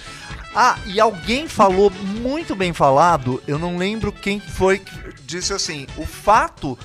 [0.54, 4.92] Ah, e alguém falou muito bem falado, eu não lembro quem foi que
[5.24, 6.78] disse assim: o fato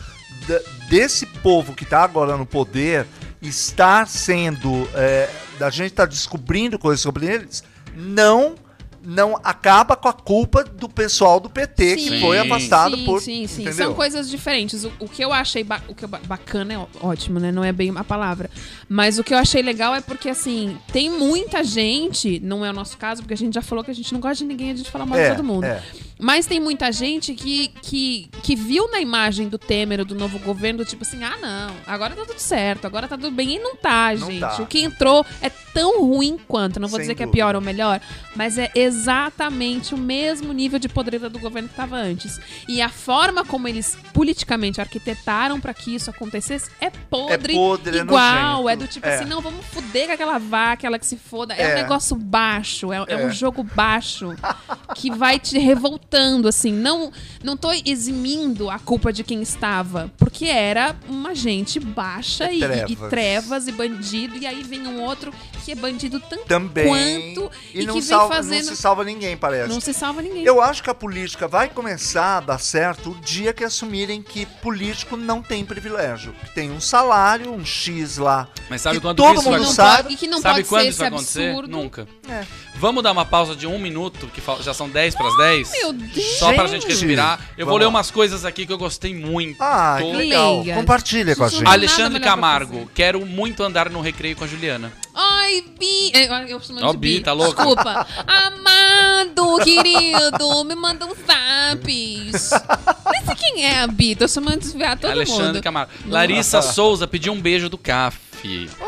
[0.88, 3.06] desse povo que tá agora no poder
[3.40, 4.88] estar sendo.
[4.94, 7.62] é, da gente estar descobrindo coisas sobre eles,
[7.94, 8.54] não.
[9.02, 13.20] Não acaba com a culpa do pessoal do PT que Sim, foi afastado sim, por.
[13.20, 13.86] Sim, sim, entendeu?
[13.86, 14.84] São coisas diferentes.
[14.84, 17.50] O, o que eu achei ba- o que bacana é ótimo, né?
[17.50, 18.50] Não é bem a palavra.
[18.88, 22.72] Mas o que eu achei legal é porque, assim, tem muita gente, não é o
[22.74, 24.74] nosso caso, porque a gente já falou que a gente não gosta de ninguém, a
[24.76, 25.64] gente fala mal É, de todo mundo.
[25.64, 25.82] é.
[26.22, 30.84] Mas tem muita gente que, que, que viu na imagem do Temer, do novo governo,
[30.84, 33.56] tipo assim, ah, não, agora tá tudo certo, agora tá tudo bem.
[33.56, 34.40] E não tá, Não gente.
[34.40, 34.56] tá.
[34.60, 36.78] O que entrou é tão ruim quanto.
[36.78, 37.42] Não vou Sem dizer que é dúvida.
[37.42, 38.02] pior ou melhor,
[38.36, 42.38] mas é exatamente o mesmo nível de podreira do governo que tava antes.
[42.68, 47.98] E a forma como eles politicamente arquitetaram pra que isso acontecesse é podre, É podre,
[47.98, 48.62] é igual.
[48.64, 48.68] nojento.
[48.68, 49.14] É do tipo É.
[49.16, 51.54] assim, não, vamos fuder com aquela vaca, ela que se foda.
[51.54, 51.72] É, É.
[51.72, 53.26] um negócio baixo, é, é É.
[53.26, 54.34] um jogo baixo
[54.96, 56.72] que vai te revoltando, assim.
[56.72, 57.12] Não,
[57.42, 62.64] não tô eximindo a culpa de quem estava, porque era uma gente baixa e, e-
[62.64, 63.10] e Trevas.
[63.10, 65.32] trevas e bandido, e aí vem um outro
[65.64, 66.86] que é bandido tanto Também.
[66.86, 68.74] quanto e e, que vem fazendo.
[68.80, 69.68] Não se salva ninguém, parece.
[69.68, 70.44] Não se salva ninguém.
[70.44, 74.46] Eu acho que a política vai começar a dar certo o dia que assumirem que
[74.46, 76.32] político não tem privilégio.
[76.44, 78.48] Que tem um salário, um X lá.
[78.68, 80.02] Mas sabe que quando todo isso vai mundo sabe.
[80.04, 81.48] pode, e que não Sabe pode quando ser isso vai acontecer?
[81.50, 81.68] absurdo.
[81.68, 82.08] Nunca.
[82.28, 82.44] É.
[82.76, 85.72] Vamos dar uma pausa de um minuto, que já são 10 para as 10?
[85.72, 86.38] Meu Deus.
[86.38, 86.90] Só pra gente Gente!
[86.92, 87.38] respirar.
[87.58, 87.90] Eu vou Vamos ler lá.
[87.90, 89.60] umas coisas aqui que eu gostei muito.
[89.60, 90.60] Ah, que legal.
[90.60, 90.74] Leia.
[90.76, 91.66] Compartilha com a gente.
[91.66, 94.92] Alexandre Camargo, quero muito andar no recreio com a Juliana.
[95.14, 96.12] Ai, Bi.
[96.14, 96.58] Eu, eu
[96.92, 97.20] de Bi, Bi.
[97.20, 97.56] tá louca?
[97.62, 98.06] Desculpa.
[98.70, 102.50] Amado, querido, me manda um zaps.
[102.50, 105.62] Sei quem é a Bi, tô chamando de desviar todo Alexandre mundo.
[105.62, 105.92] Camargo.
[106.06, 108.30] Larissa Souza pediu um beijo do CAF.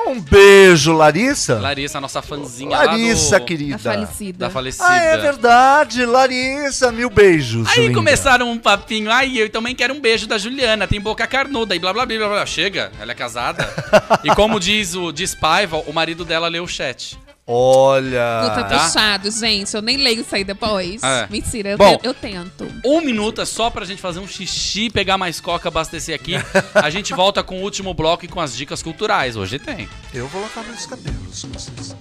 [0.06, 1.60] Um beijo, Larissa.
[1.60, 3.76] Larissa, nossa fãzinha Larissa, lá do, querida.
[3.76, 4.38] A falecida.
[4.38, 4.86] da falecida.
[4.88, 7.68] Ah, é verdade, Larissa, mil beijos.
[7.68, 7.94] Aí linda.
[7.94, 11.78] começaram um papinho, ai, eu também quero um beijo da Juliana, tem boca carnuda, e
[11.78, 12.46] blá blá blá blá blá.
[12.46, 13.68] Chega, ela é casada.
[14.24, 17.18] e como diz o diz Paiva, o marido dela leu o chat.
[17.46, 18.40] Olha.
[18.48, 18.78] Puta Tá.
[18.78, 19.74] puxado, gente.
[19.74, 21.02] Eu nem leio isso aí depois.
[21.02, 21.26] É.
[21.28, 21.96] Mentira, eu, Bom.
[21.98, 22.66] te- eu tento.
[22.84, 26.34] Um minuto é só pra gente fazer um xixi, pegar mais coca, abastecer aqui.
[26.74, 29.36] A gente volta com o último bloco e com as dicas culturais.
[29.36, 29.88] Hoje tem.
[30.14, 31.44] Eu vou lavar meus cabelos.
[31.52, 31.96] vocês.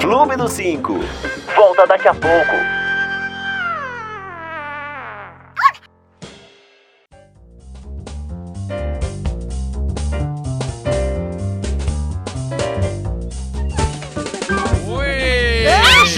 [0.00, 1.00] Clube do 5.
[1.56, 2.77] Volta daqui a pouco.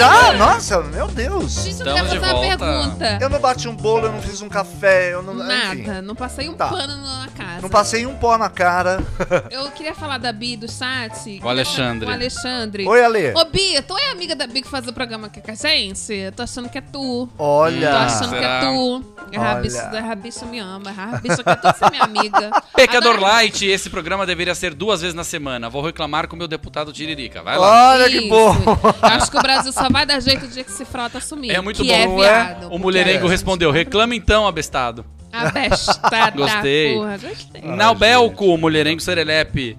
[0.00, 0.32] Já?
[0.34, 1.64] Nossa, meu Deus.
[1.64, 2.58] Eu Estamos quero de fazer uma volta.
[2.58, 3.18] pergunta.
[3.20, 5.34] Eu não bati um bolo, eu não fiz um café, eu não.
[5.34, 6.68] enfim, Nada, não passei um Tá.
[6.68, 7.60] pano na casa.
[7.62, 9.02] não passei um pó na cara.
[9.50, 11.40] Eu queria falar da Bi do chat.
[11.42, 12.08] O Alexandre.
[12.08, 12.86] O Alexandre.
[12.86, 13.32] Oi, Ale.
[13.34, 16.12] Ô, Bi, tu é amiga da Bi que faz o programa aqui com a gente?
[16.12, 17.28] Eu tô achando que é tu.
[17.36, 17.98] Tô Olha.
[17.98, 18.60] achando que é será?
[18.60, 19.04] tu.
[19.36, 19.98] A Rabicho, Olha.
[19.98, 20.90] a Rabicho me ama.
[20.90, 22.50] A Rabicho quer tudo ser minha amiga.
[22.74, 25.68] Pecador Agora- Light, esse programa deveria ser duas vezes na semana.
[25.70, 27.42] Vou reclamar com o meu deputado Tiririca.
[27.42, 27.90] Vai lá.
[27.92, 28.28] Olha que Isso.
[28.28, 28.56] bom.
[29.02, 31.50] Acho que o Brasil só vai dar jeito o dia que esse frota assumir.
[31.50, 32.06] É muito que bom, é é?
[32.44, 32.68] viado.
[32.72, 35.04] O mulherengo é- respondeu: reclama então, abestado.
[35.32, 36.94] Abestada, Gostei.
[36.94, 37.18] porra.
[37.18, 37.62] Gostei.
[37.62, 39.76] Naubelco, o mulherengo serelepe.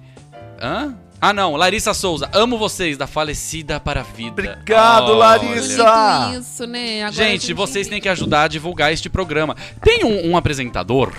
[0.60, 0.94] Hã?
[1.20, 1.54] Ah, não.
[1.54, 2.28] Larissa Souza.
[2.32, 4.30] Amo vocês, da falecida para a vida.
[4.30, 5.18] Obrigado, Olha.
[5.18, 6.36] Larissa.
[6.36, 7.04] Isso, né?
[7.04, 9.56] Agora Gente, vocês têm que ajudar a divulgar este programa.
[9.80, 11.12] Tem um, um apresentador,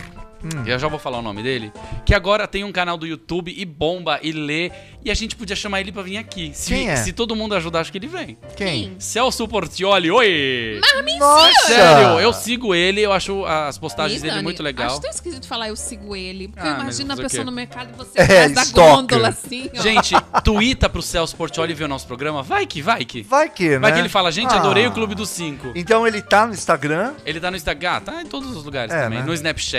[0.43, 0.63] Hum.
[0.65, 1.71] eu já vou falar o nome dele,
[2.05, 4.71] que agora tem um canal do YouTube e bomba e lê.
[5.05, 6.51] E a gente podia chamar ele pra vir aqui.
[6.53, 6.95] Se, Quem é?
[6.95, 8.37] se todo mundo ajudar, acho que ele vem.
[8.55, 8.95] Quem?
[8.99, 10.79] Celso Portioli, oi!
[11.19, 11.67] Nossa.
[11.67, 14.87] Sério, eu sigo ele, eu acho as postagens Ih, dele Dani, muito legal.
[14.87, 16.47] Acho tão esquisito falar eu sigo ele.
[16.47, 19.69] Porque Ah, eu mas imagino a pessoa no mercado e você É, da gôndola assim,
[19.77, 19.81] ó.
[19.81, 22.41] Gente, tuita pro Celso Portioli ver o nosso programa.
[22.41, 23.21] Vai que, vai que.
[23.23, 23.79] Vai que, né?
[23.79, 24.89] Vai que ele fala, gente, adorei Ah.
[24.89, 25.71] o Clube dos Cinco.
[25.75, 27.13] Então ele tá no Instagram.
[27.25, 29.19] Ele tá no Instagram, tá em todos os lugares É, também.
[29.19, 29.25] né?
[29.25, 29.77] No Ele Snapchat.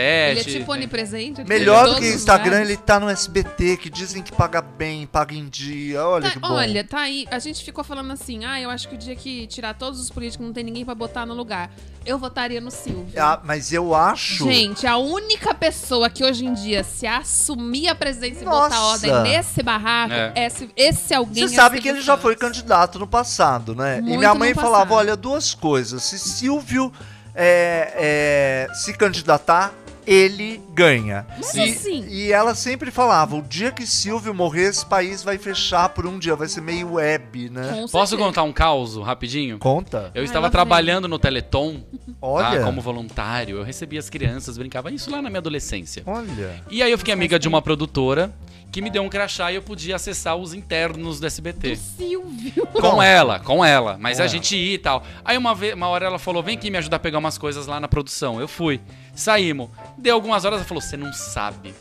[0.53, 1.44] é tipo onipresente.
[1.44, 2.68] Melhor do que os Instagram, lugares.
[2.70, 6.04] ele tá no SBT, que dizem que paga bem, paga em dia.
[6.06, 6.52] Olha Tá- que bom.
[6.52, 7.26] olha, tá aí.
[7.30, 10.10] A gente ficou falando assim, ah, eu acho que o dia que tirar todos os
[10.10, 11.70] políticos não tem ninguém pra botar no lugar.
[12.06, 13.06] Eu votaria no Silvio.
[13.18, 14.44] Ah, mas eu acho.
[14.44, 18.68] Gente, a única pessoa que hoje em dia se assumir a presidência e Nossa.
[18.68, 20.32] botar ordem nesse barraco, É.
[20.46, 23.98] esse, esse alguém Você é sabe que ele já foi candidato no passado, né?
[23.98, 26.02] e Muito minha mãe falava: olha, duas coisas.
[26.02, 26.92] Se Silvio
[27.34, 29.72] é, é, se candidatar,
[30.06, 31.26] ele ganha.
[31.36, 35.38] Mas e, assim- e ela sempre falava: o dia que Silvio morrer, esse país vai
[35.38, 37.68] fechar por um dia, vai ser meio web, né?
[37.70, 38.16] Com Posso certeza.
[38.16, 39.58] contar um caos rapidinho?
[39.58, 40.10] Conta.
[40.14, 40.52] Eu Ai, estava vem.
[40.52, 41.82] trabalhando no Teleton
[42.20, 42.58] Olha.
[42.60, 43.58] tá, como voluntário.
[43.58, 46.02] Eu recebia as crianças, brincava isso lá na minha adolescência.
[46.06, 46.62] Olha.
[46.70, 48.32] E aí eu fiquei amiga de uma produtora
[48.72, 51.76] que me deu um crachá e eu podia acessar os internos do SBT.
[51.76, 52.66] Silvio.
[52.72, 53.96] Com ela, com ela.
[54.00, 54.32] Mas Com a ela.
[54.32, 55.04] gente ia e tal.
[55.24, 57.66] Aí uma, vez, uma hora ela falou: vem aqui me ajudar a pegar umas coisas
[57.68, 58.40] lá na produção.
[58.40, 58.80] Eu fui.
[59.14, 59.70] Saímos.
[59.96, 61.74] Deu algumas horas, ela falou: você não sabe.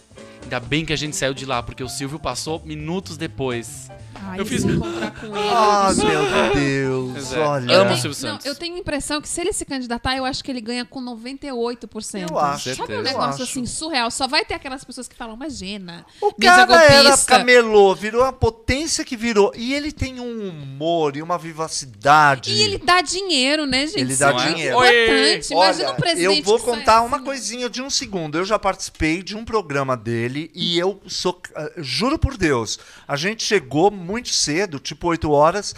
[0.44, 3.90] Ainda bem que a gente saiu de lá, porque o Silvio passou minutos depois.
[4.26, 4.64] Ai, Eu fiz-.
[4.66, 7.34] Ah, eu meu Deus.
[7.34, 7.40] É.
[7.40, 7.72] Olha.
[7.72, 8.46] Eu Amo tenho, Silvio não, Santos.
[8.46, 11.02] eu tenho a impressão que se ele se candidatar, eu acho que ele ganha com
[11.02, 12.30] 98%.
[12.30, 12.76] Eu acho.
[12.76, 14.10] Sabe um negócio assim, surreal?
[14.12, 16.06] Só vai ter aquelas pessoas que falam, imagina.
[16.22, 19.52] O cara era camelô, virou a potência que virou.
[19.56, 22.52] E ele tem um humor e uma vivacidade.
[22.52, 24.00] E ele dá dinheiro, né, gente?
[24.02, 24.76] Ele dá Isso é dinheiro.
[24.76, 25.54] importante.
[25.54, 27.26] Imagina Olha, um presidente eu vou que sai contar uma assim.
[27.26, 28.38] coisinha de um segundo.
[28.38, 31.40] Eu já participei de um programa dele e eu sou.
[31.56, 35.74] ah, juro por Deus, a gente chegou muito cedo, tipo 8 horas.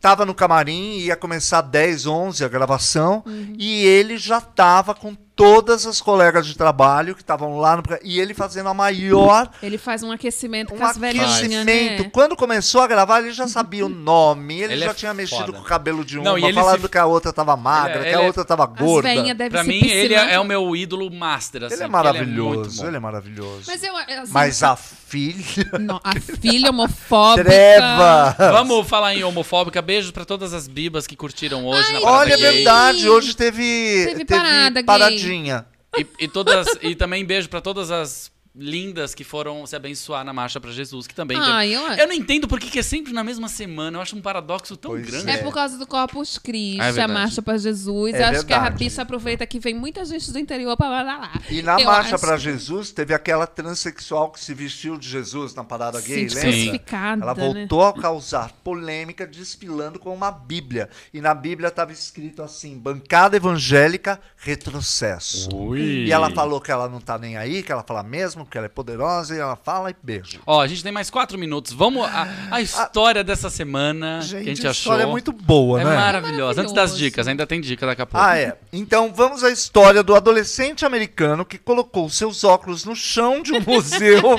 [0.00, 3.54] Tava no camarim, ia começar 10, 11 a gravação, Uhum.
[3.58, 7.82] e ele já tava com todas as colegas de trabalho que estavam lá no.
[8.02, 12.02] E ele fazendo a maior Ele faz um aquecimento um com as velhinhas, aquecimento.
[12.04, 12.10] né?
[12.10, 15.44] Quando começou a gravar, ele já sabia o nome, ele, Ele já é tinha mexido
[15.46, 15.52] foda.
[15.52, 17.98] com o cabelo de uma, Não, ele falando se- que a outra tava magra, Ele
[17.98, 19.08] é- que a ele é- outra tava gorda.
[19.08, 20.28] velhinhas devem Pra mim, ele piscinar.
[20.30, 21.64] é, é o meu ídolo master.
[21.64, 22.86] Assim, Ele é maravilhoso, muito bom.
[22.88, 23.62] ele é maravilhoso.
[23.66, 25.44] Mas eu, assim, Mas a filha.
[25.78, 27.44] Não, a filha homofóbica.
[27.48, 28.34] Treva!
[28.52, 29.82] Vamos falar em homofóbica.
[29.82, 32.52] Beijos pra todas as bibas que curtiram hoje na parada Olha, é gay.
[32.52, 34.84] verdade, hoje teve, Teve parada gay.
[35.26, 35.66] Paradinha.
[35.98, 40.32] E, e todas, e também beijo pra todas as lindas que foram se abençoar na
[40.32, 42.82] marcha pra Jesus, que também teve- Ai, eu, Eu não entendo por que que é
[42.82, 43.98] sempre na mesma semana.
[43.98, 45.30] Eu acho um paradoxo tão Pois grande.
[45.30, 48.14] É por causa do Corpus Christi, É a marcha pra Jesus.
[48.14, 48.84] É acho que a verdade.
[48.84, 51.02] bicha aproveita que vem muita gente do interior pra lá.
[51.02, 51.32] lá, lá.
[51.50, 55.54] E na Eu Marcha acho pra Jesus, teve aquela transexual que se vestiu de Jesus
[55.54, 56.50] na parada gay, Sim, lembra?
[56.52, 57.44] crucificada, Ela né?
[57.44, 60.88] voltou a causar polêmica desfilando com uma Bíblia.
[61.12, 65.54] E na Bíblia estava escrito assim: bancada evangélica, retrocesso.
[65.54, 65.80] Ui.
[66.06, 68.66] E ela falou que ela não tá nem aí, que ela fala mesmo, que ela
[68.66, 70.40] é poderosa, e ela fala e beijo.
[70.46, 71.72] Ó, a gente tem mais quatro minutos.
[71.72, 72.04] Vamos.
[72.06, 74.92] A, a história dessa semana que a gente a achou.
[74.92, 75.94] história é muito boa, é né?
[75.94, 76.60] maravilhosa.
[76.62, 78.24] Antes das dicas, ainda tem dica daqui a pouco.
[78.26, 78.56] Ah, é.
[78.72, 83.60] Então vamos à história do adolescente americano que colocou seus óculos no chão de um
[83.60, 84.22] museu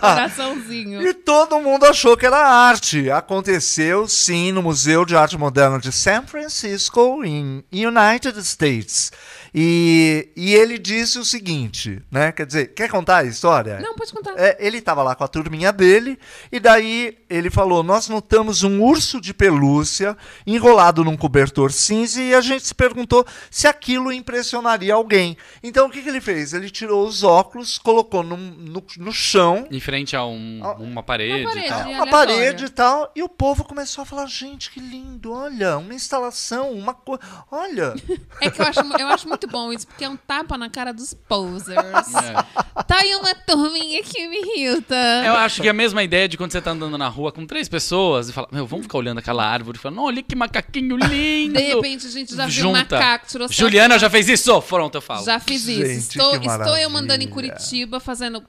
[0.00, 1.02] Coraçãozinho.
[1.02, 3.10] e todo mundo achou que era arte.
[3.10, 9.12] Aconteceu, sim, no Museu de Arte Moderna de San Francisco, em United States.
[9.54, 12.32] E, e ele disse o seguinte, né?
[12.32, 13.80] Quer dizer, quer contar a história?
[13.80, 14.32] Não, pode contar.
[14.36, 16.18] É, ele estava lá com a turminha dele,
[16.52, 22.34] e daí ele falou: Nós notamos um urso de pelúcia enrolado num cobertor cinza, e
[22.34, 25.36] a gente se perguntou se aquilo impressionaria alguém.
[25.62, 26.52] Então o que, que ele fez?
[26.52, 31.02] Ele tirou os óculos, colocou num- no, no chão, Em frente a um- Ah, uma
[31.02, 31.66] parede, Uma parede.
[31.66, 31.78] e tal.
[31.80, 32.10] Uma aleatória.
[32.12, 36.70] parede e tal, e o povo começou a falar: Gente, que lindo, olha, uma instalação,
[36.72, 37.20] uma coisa.
[37.50, 37.94] Olha.
[38.40, 40.92] É que eu acho, eu acho muito bom isso, porque é um tapa na cara
[40.92, 41.78] dos posers.
[41.78, 42.82] É.
[42.84, 44.94] Tá aí uma turminha que me irrita.
[45.24, 47.46] Eu acho que é a mesma ideia de quando você tá andando na rua com
[47.46, 50.96] três pessoas e fala, meu, vamos ficar olhando aquela árvore e falando, olha que macaquinho
[50.96, 51.54] lindo.
[51.54, 52.96] De repente a gente já viu um Junta.
[52.96, 53.48] macaco, tirou.
[53.50, 54.60] Juliana já fez isso?
[54.62, 55.24] Pronto, eu falo.
[55.24, 56.10] Já fiz Gente, isso.
[56.10, 57.28] Estou, estou eu mandando em.
[57.30, 58.42] Curitiba fazendo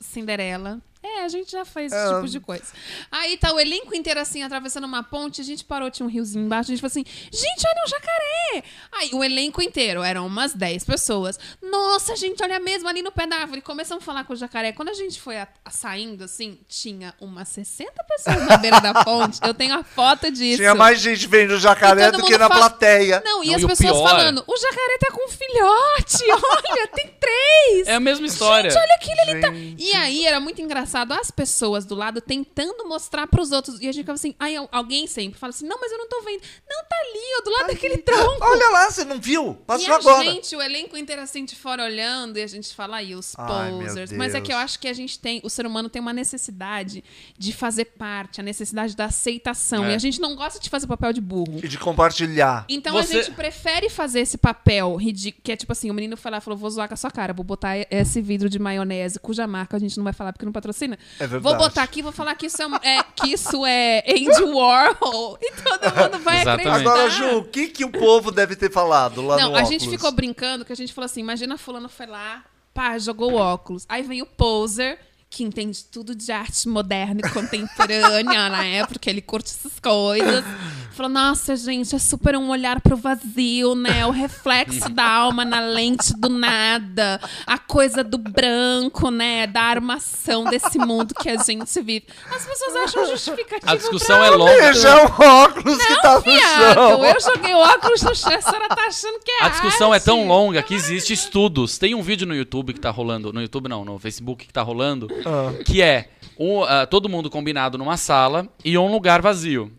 [0.00, 0.80] Cinderela.
[1.06, 2.14] É, a gente já fez esse Ah.
[2.16, 2.64] tipo de coisa.
[3.12, 6.44] Aí tá o elenco inteiro assim, atravessando uma ponte, a gente parou, tinha um riozinho
[6.44, 8.64] embaixo, a gente falou assim, gente, olha um jacaré!
[8.92, 11.38] Aí o elenco inteiro, eram umas 10 pessoas.
[11.62, 13.60] Nossa, gente, olha mesmo ali no pé da árvore.
[13.60, 14.72] Começamos a falar com o jacaré.
[14.72, 19.04] Quando a gente foi a- a- saindo, assim, tinha umas 60 pessoas na beira da
[19.04, 19.38] ponte.
[19.42, 20.58] Eu tenho a foto disso.
[20.58, 23.22] Tinha mais gente vendo o jacaré E todo do que na fala- plateia.
[23.24, 26.24] Não, e Não, as e o pessoas pior- falando, o jacaré tá com um filhote,
[26.80, 27.86] olha, tem três.
[27.86, 28.70] É a mesma história.
[28.70, 29.52] Gente, olha aquilo, ele tá.
[29.52, 29.82] Gente.
[29.84, 33.80] E aí era muito engraçado as pessoas do lado tentando mostrar pros outros.
[33.80, 36.08] E a gente ficava assim, aí al- alguém sempre fala assim: não, mas eu não
[36.08, 36.40] tô vendo.
[36.68, 38.38] Não, tá ali, ô do lado daquele tronco.
[38.44, 39.52] Olha lá, você não viu?
[39.60, 40.24] E Passou a agora.
[40.24, 43.70] gente, o elenco inteiro assim de fora olhando, e a gente fala aí, os Ai,
[43.70, 44.12] posers.
[44.12, 47.02] Mas é que eu acho que a gente tem, o ser humano tem uma necessidade
[47.38, 49.84] de fazer parte, a necessidade da aceitação.
[49.84, 49.92] É.
[49.92, 51.60] E a gente não gosta de fazer papel de burro.
[51.62, 52.64] E de compartilhar.
[52.68, 56.16] Então Você- a gente prefere fazer esse papel ridículo, que é tipo assim, o menino
[56.16, 58.58] foi lá e falou, vou zoar com a sua cara, vou botar esse vidro de
[58.58, 60.85] maionese, cuja marca a gente não vai falar porque não patrocina.
[60.94, 61.42] É verdade.
[61.42, 62.66] Vou botar aqui e vou falar que isso é,
[62.98, 65.38] é- que isso é Andy Warhol.
[65.42, 66.68] E todo mundo vai Exatamente.
[66.68, 66.90] acreditar.
[66.92, 69.88] Agora, Ju, o que, que o povo deve ter falado lá Não, no a gente
[69.88, 73.84] ficou brincando que a gente falou assim: imagina fulano foi lá, pá, jogou o óculos.
[73.88, 74.98] Aí vem o poser,
[75.28, 78.86] que entende tudo de arte moderna e contemporânea, né?
[78.86, 80.44] Porque ele curte essas coisas.
[80.92, 84.06] Falou, nossa, gente, é super um olhar pro vazio, né?
[84.06, 87.20] O reflexo da alma na lente do nada.
[87.46, 89.46] A coisa do branco, né?
[89.46, 92.06] Da armação desse mundo que a gente vive.
[92.34, 93.70] As pessoas acham justificativo.
[93.70, 94.52] A discussão pra é longa.
[94.72, 97.04] Veja é o óculos que tá no Viado, chão.
[97.04, 99.96] eu joguei o óculos no chão, a senhora tá achando que é A discussão é
[99.96, 100.04] arte.
[100.04, 101.76] tão longa que existe estudos.
[101.76, 104.62] Tem um vídeo no YouTube que tá rolando, no YouTube não, no Facebook que tá
[104.62, 105.52] rolando, Ah.
[105.64, 106.08] que é
[106.38, 109.72] um, ah, todo mundo combinado numa sala e um lugar vazio.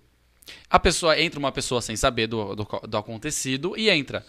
[0.70, 4.26] A pessoa entra uma pessoa sem saber do, do, do acontecido e entra.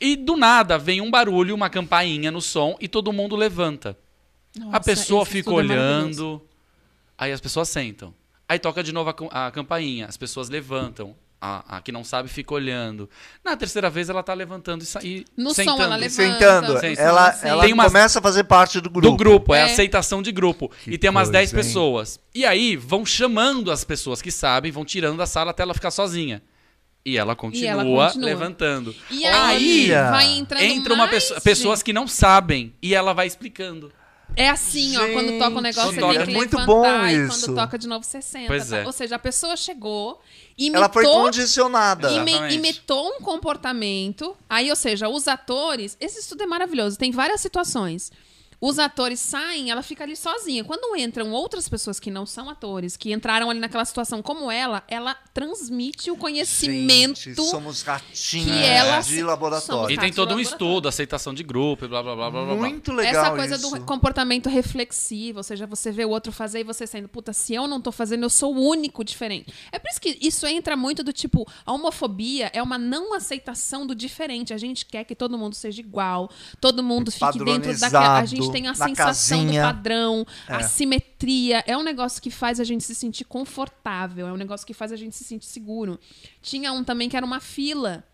[0.00, 3.96] E do nada vem um barulho, uma campainha no som e todo mundo levanta.
[4.58, 6.42] Nossa, a pessoa fica é olhando,
[7.16, 8.12] aí as pessoas sentam.
[8.48, 11.14] Aí toca de novo a, a campainha, as pessoas levantam.
[11.38, 13.10] A, a que não sabe fica olhando.
[13.44, 15.82] Na terceira vez ela tá levantando e, sa- e No som sentando.
[15.82, 16.10] ela levanta.
[16.32, 16.80] Sentando.
[16.80, 17.46] Sim, ela sim.
[17.48, 19.10] ela Tem umas- começa a fazer parte do grupo.
[19.10, 19.64] Do grupo, é, É.
[19.64, 20.70] aceitação de grupo.
[20.82, 21.56] Que e tem umas coisa, 10 hein?
[21.56, 22.18] pessoas.
[22.34, 25.90] E aí vão chamando as pessoas que sabem, vão tirando da sala até ela ficar
[25.90, 26.42] sozinha.
[27.04, 28.26] E ela continua, ela continua.
[28.26, 28.94] levantando.
[29.10, 30.10] E aí, Olha!
[30.10, 33.92] vai entrando Entra uma pessoa, pessoas que não sabem e ela vai explicando.
[34.34, 36.66] É assim, ó, quando toca o negócio, Gente, você tem é que muito levantar.
[36.66, 37.46] bom e isso.
[37.46, 38.48] quando toca de novo, você senta.
[38.48, 38.78] Pois tá?
[38.78, 38.86] é.
[38.86, 40.20] Ou seja, a pessoa chegou,
[40.58, 42.10] imitou, Ela foi condicionada.
[42.10, 42.54] ime- Exatamente.
[42.56, 44.36] imitou um comportamento.
[44.48, 45.96] Aí, ou seja, os atores...
[46.00, 46.98] Esse estudo é maravilhoso.
[46.98, 48.10] Tem várias situações.
[48.60, 50.64] Os atores saem, ela fica ali sozinha.
[50.64, 54.82] Quando entram outras pessoas que não são atores, que entraram ali naquela situação como ela,
[54.88, 59.94] ela transmite o conhecimento Gente, somos ratinhos que ela de laboratório.
[59.94, 62.54] E tem todo um estudo, aceitação de grupo e blá blá blá blá.
[62.56, 63.70] Muito legal Essa coisa isso.
[63.70, 67.54] do comportamento reflexivo, ou seja, você vê o outro fazer e você sendo, puta, se
[67.54, 69.52] eu não tô fazendo, eu sou o único diferente.
[69.70, 73.86] É por isso que isso entra muito do tipo, a homofobia é uma não aceitação
[73.86, 74.54] do diferente.
[74.54, 76.30] A gente quer que todo mundo seja igual,
[76.60, 78.18] todo mundo fique dentro daquela.
[78.18, 79.60] A gente tem a sensação casinha.
[79.62, 80.54] do padrão, É.
[80.54, 81.62] a simetria.
[81.66, 84.92] É um negócio que faz a gente se sentir confortável, é um negócio que faz
[84.92, 85.98] a gente se sentir seguro.
[86.42, 88.04] Tinha um também que era uma fila.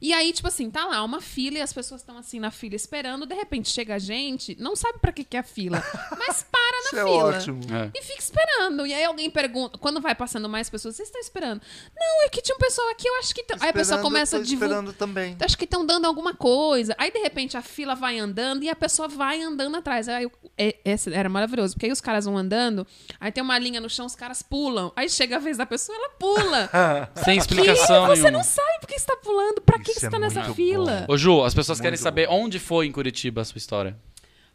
[0.00, 2.74] E aí, tipo assim, tá lá uma fila e as pessoas estão assim na fila
[2.74, 5.82] esperando, de repente chega a gente, não sabe pra que que é a fila,
[6.18, 7.24] mas para na Isso é fila.
[7.24, 7.60] ótimo.
[7.74, 7.90] É.
[7.98, 8.86] E fica esperando.
[8.86, 11.60] E aí alguém pergunta, quando vai passando mais pessoas, vocês estão esperando?
[11.94, 13.42] Não, é que tinha um pessoal aqui, eu acho que...
[13.42, 14.70] tão-" Aí a pessoa começa a divulgar.
[14.70, 15.36] esperando também.
[15.40, 16.94] Acho que estão dando alguma coisa.
[16.98, 20.08] Aí, de repente, a fila vai andando e a pessoa vai andando atrás.
[20.08, 22.86] Aí, eu- é- esse era maravilhoso, porque aí os caras vão andando,
[23.20, 24.92] aí tem uma linha no chão, os caras pulam.
[24.96, 26.70] Aí chega a vez da pessoa, ela pula.
[27.24, 28.06] Sem explicação?
[28.06, 28.30] Você nenhuma.
[28.38, 29.60] não sabe por que você tá pulando.
[29.60, 31.04] Pra que, Que você é tá nessa muito fila?
[31.08, 33.96] Ô Ju, as pessoas querem Muito saber onde foi em Curitiba a sua história.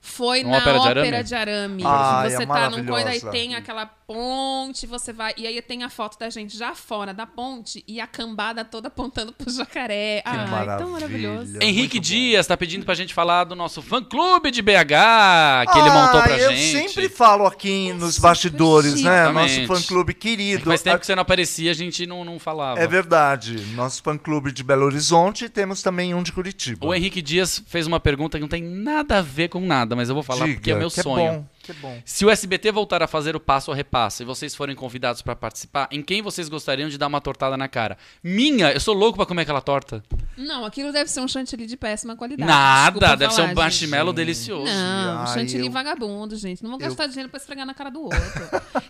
[0.05, 1.23] Foi Uma na ópera de arame?
[1.23, 1.83] de arame.
[1.85, 5.33] Ai, você é tá num coisa, aí tem aquela ponte, você vai.
[5.35, 8.87] E aí tem a foto da gente já fora da ponte e a cambada toda
[8.87, 10.21] apontando pro jacaré.
[10.23, 10.87] Ai, tão maravilha.
[10.89, 11.57] maravilhoso.
[11.59, 12.01] É Henrique muito bom.
[12.01, 16.33] Dias tá pedindo pra gente falar do nosso fã-clube de BH, que ele montou pra
[16.35, 16.89] Ah, eu gente.
[16.89, 19.03] sempre falo aqui nos bastidores, chique.
[19.05, 19.23] né?
[19.23, 19.61] Exatamente.
[19.67, 20.65] Nosso fã-clube É que querido.
[20.65, 22.79] faz tempo que você não aparecia, a gente não, não falava.
[22.79, 23.55] É verdade.
[23.73, 26.85] Nosso fã-clube de Belo Horizonte e temos também um de Curitiba.
[26.85, 30.09] O Henrique Dias fez uma pergunta que não tem nada a ver com nada, mas
[30.09, 31.25] eu vou falar Diga, porque é meu que sonho.
[31.25, 32.01] É bom, que bom.
[32.05, 35.35] Se o SBT voltar a fazer o passo ou repassa e vocês forem convidados pra
[35.35, 37.97] participar, em quem vocês gostariam de dar uma tortada na cara?
[38.23, 38.71] Minha?
[38.71, 40.03] Eu sou louco pra comer aquela torta.
[40.37, 42.47] Não, aquilo deve ser um chantilly de péssima qualidade.
[42.49, 43.57] Nada, Desculpa deve ser falar, um gente.
[43.57, 44.71] marshmallow delicioso.
[44.71, 46.61] Não, Ai, chantilly eu- vagabundo, gente.
[46.63, 48.19] Não vou eu- gastar dinheiro pra esfregar na cara do outro.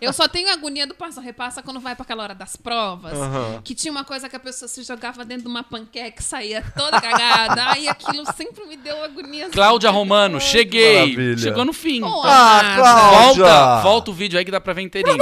[0.01, 3.13] eu só tenho agonia do passo repassa quando vai pra aquela hora das provas.
[3.13, 3.61] Aham.
[3.63, 6.63] Que tinha uma coisa que a pessoa se jogava dentro de uma panqueca e saía
[6.75, 7.71] toda cagada.
[7.71, 9.49] Aí aquilo sempre me deu agonia.
[9.49, 10.95] Cláudia Romano, cheguei.
[11.15, 11.37] Maravilha.
[11.37, 12.01] Chegou no fim.
[12.03, 12.61] Oh, Então, Ah.
[12.75, 13.43] Cláudia!
[13.45, 15.17] volta, volta o vídeo aí que dá pra ver inteirinho.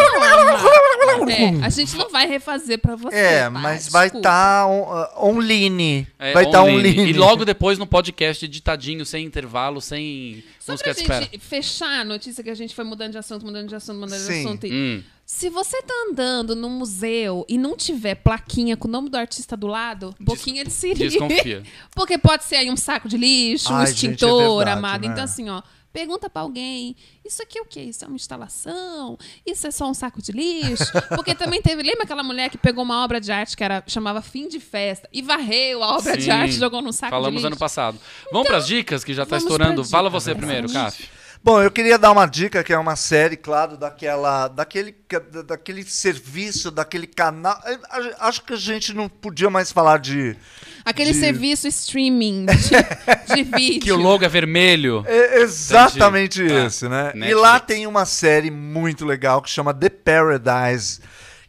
[1.30, 3.16] É, a gente não vai refazer pra você.
[3.16, 3.50] É, tá?
[3.50, 6.08] mas vai estar on, uh, online.
[6.20, 6.89] É, vai estar online.
[6.91, 7.10] online.
[7.10, 11.26] E logo depois no podcast editadinho, sem intervalo, sem Só música pra de espera.
[11.26, 14.20] gente fechar a notícia que a gente foi mudando de assunto, mudando de assunto, mudando
[14.20, 14.46] de Sim.
[14.46, 14.66] assunto.
[14.68, 15.04] e- Hum.
[15.26, 19.56] Se você tá andando no museu e não tiver plaquinha com o nome do artista
[19.56, 21.00] do lado, boquinha de siri.
[21.08, 21.64] Desconfia.
[21.96, 25.02] Porque pode ser aí um saco de lixo, um Ai, gente, é extintor, verdade, amado.
[25.08, 25.14] né?
[25.14, 25.62] Então, assim, ó,
[25.94, 27.82] Pergunta pra alguém, isso aqui é o quê?
[27.82, 29.16] Isso é uma instalação?
[29.46, 30.91] Isso é só um saco de lixo?
[31.16, 34.20] Porque também teve, lembra aquela mulher que pegou uma obra de arte que era chamava
[34.20, 37.41] Fim de Festa e varreu a obra de Sim, arte e jogou num saco Falamos
[37.41, 37.48] de lixo?
[37.48, 38.00] ano passado.
[38.32, 39.86] Vamos pras dicas, que já tá vamos estourando.
[39.86, 41.12] Fala você primeiro, Exatamente.
[41.46, 44.96] Bom, eu queria dar uma dica, que é uma série, claro, daquela, daquele,
[45.30, 47.60] da- daquele serviço, daquele canal.
[47.89, 50.38] A- Acho que a gente não podia mais falar de.
[50.86, 52.56] Aquele de- serviço streaming de,
[53.36, 53.82] de vídeo.
[53.82, 55.04] Que o logo é vermelho.
[55.06, 56.54] É exatamente Entendi.
[56.62, 56.66] Tá.
[56.66, 57.12] esse, né?
[57.14, 57.41] E Netflix.
[57.41, 61.02] lá tem uma série muito legal que chama The Paradise,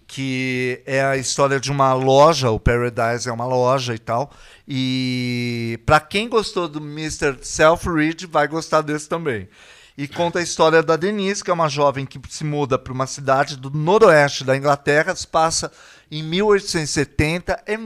[0.09, 4.33] que é a história de uma loja, o Paradise é uma loja e tal.
[4.67, 7.37] E pra quem gostou do Mr.
[7.43, 9.49] Selfridge, vai gostar desse também.
[9.97, 13.07] E conta a história da Denise, que é uma jovem que se muda para uma
[13.07, 15.71] cidade do noroeste da Inglaterra, se passa
[16.11, 17.63] em 1870.
[17.65, 17.79] É,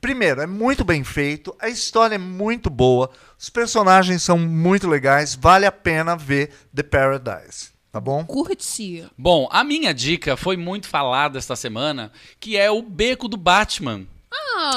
[0.00, 5.34] primeiro, é muito bem feito, a história é muito boa, os personagens são muito legais,
[5.34, 8.24] vale a pena ver The Paradise, tá bom?
[8.24, 9.04] Curti.
[9.18, 14.06] Bom, a minha dica foi muito falada esta semana, que é o Beco do Batman.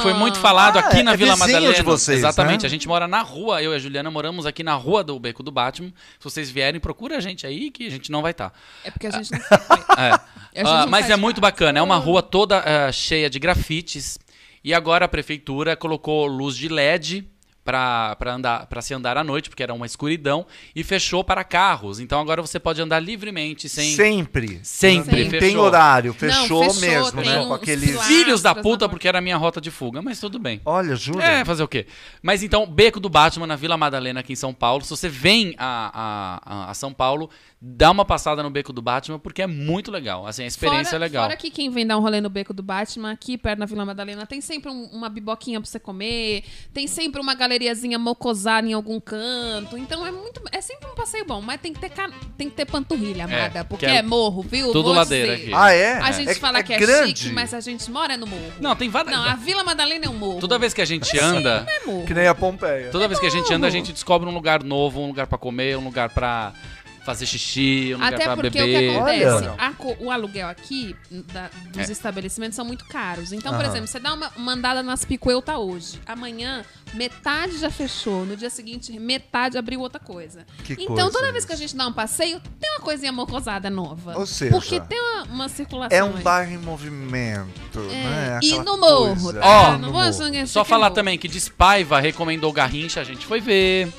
[0.02, 1.74] Foi muito falado Ah, aqui na é Vila Madalena.
[1.74, 2.62] de vocês, Exatamente.
[2.62, 2.68] né?
[2.68, 5.44] A gente mora na rua, eu e a Juliana moramos aqui na rua do Beco
[5.44, 5.90] do Batman.
[6.20, 8.54] Se vocês vierem, procura a gente aí que a gente não vai estar.
[8.84, 9.40] É porque a gente não
[9.98, 10.12] É.
[10.12, 10.20] A
[10.56, 11.54] gente Ah, não mas é muito parte.
[11.56, 11.80] bacana.
[11.80, 14.18] É uma rua toda ah, cheia de grafites.
[14.64, 17.28] E agora a prefeitura colocou luz de LED
[17.64, 20.46] para andar para se andar à noite, porque era uma escuridão,
[20.76, 22.00] e fechou para carros.
[22.00, 24.60] Então agora você pode andar livremente sem Sempre.
[24.64, 25.64] Sempre Não tem fechou.
[25.64, 27.40] horário, Não, fechou, fechou, mesmo, né?
[27.40, 28.02] uns Com aqueles.
[28.08, 30.60] filhos da puta, porque era a minha rota de fuga, mas tudo bem.
[30.66, 31.24] Olha, jura?
[31.24, 31.86] É, fazer o quê?
[32.22, 34.84] Mas então, Beco do Batman na Vila Madalena, aqui em São Paulo.
[34.84, 37.30] Se você vem a, a- a São Paulo,
[37.64, 40.26] dá uma passada no Beco do Batman, porque é muito legal.
[40.26, 41.24] Assim, a experiência fora, é legal.
[41.26, 43.86] Fora que quem vem dar um rolê no beco do Batman, aqui perto da Vila
[43.86, 46.44] Madalena, tem sempre um- uma biboquinha pra você comer,
[46.74, 49.78] tem sempre uma galeriazinha mocosada em algum canto.
[49.78, 50.42] Então é muito.
[50.52, 51.92] É sempre um passeio bom, mas tem que ter,
[52.36, 53.64] tem que ter panturrilha, amada.
[53.64, 54.68] porque que é é morro, viu?
[54.72, 55.46] tudo Vou ladeira dizer.
[55.50, 55.54] aqui.
[55.56, 55.94] Ah, é?
[56.00, 57.20] A gente é, fala é que é grande.
[57.20, 58.52] chique, mas a gente mora no morro.
[58.60, 59.16] Não, tem várias.
[59.16, 60.40] Não, a Vila Madalena é um morro.
[60.40, 62.06] Toda vez que a gente anda, É morro.
[62.08, 62.90] Que nem a Pompeia.
[62.92, 65.38] toda vez que a gente anda, a gente descobre um lugar novo, um lugar pra
[65.38, 66.54] comer, um lugar pra
[67.04, 68.90] fazer xixi, um lugar Até pra porque beber.
[68.90, 70.96] o que acontece, a o aluguel aqui
[71.34, 71.92] da- dos É.
[71.92, 73.32] estabelecimentos são muito caros.
[73.32, 73.70] Então, por Aham.
[73.72, 76.00] exemplo, você dá uma, uma andada nas Picuelta hoje.
[76.06, 78.26] Amanhã, metade já fechou.
[78.26, 80.46] No dia seguinte, metade abriu outra coisa.
[80.64, 81.48] Que então, coisa toda vez isso.
[81.48, 84.18] que a gente dá um passeio, tem uma coisinha mocosada nova.
[84.18, 85.98] Ou seja, porque tem uma, uma circulação.
[85.98, 86.22] É um aí.
[86.24, 88.40] bairro em movimento, né?
[88.44, 89.40] E no morro, tá?
[89.44, 90.96] Ó, é Só falar morro.
[90.96, 93.92] também que Despaiva recomendou Garrincha, a gente foi ver.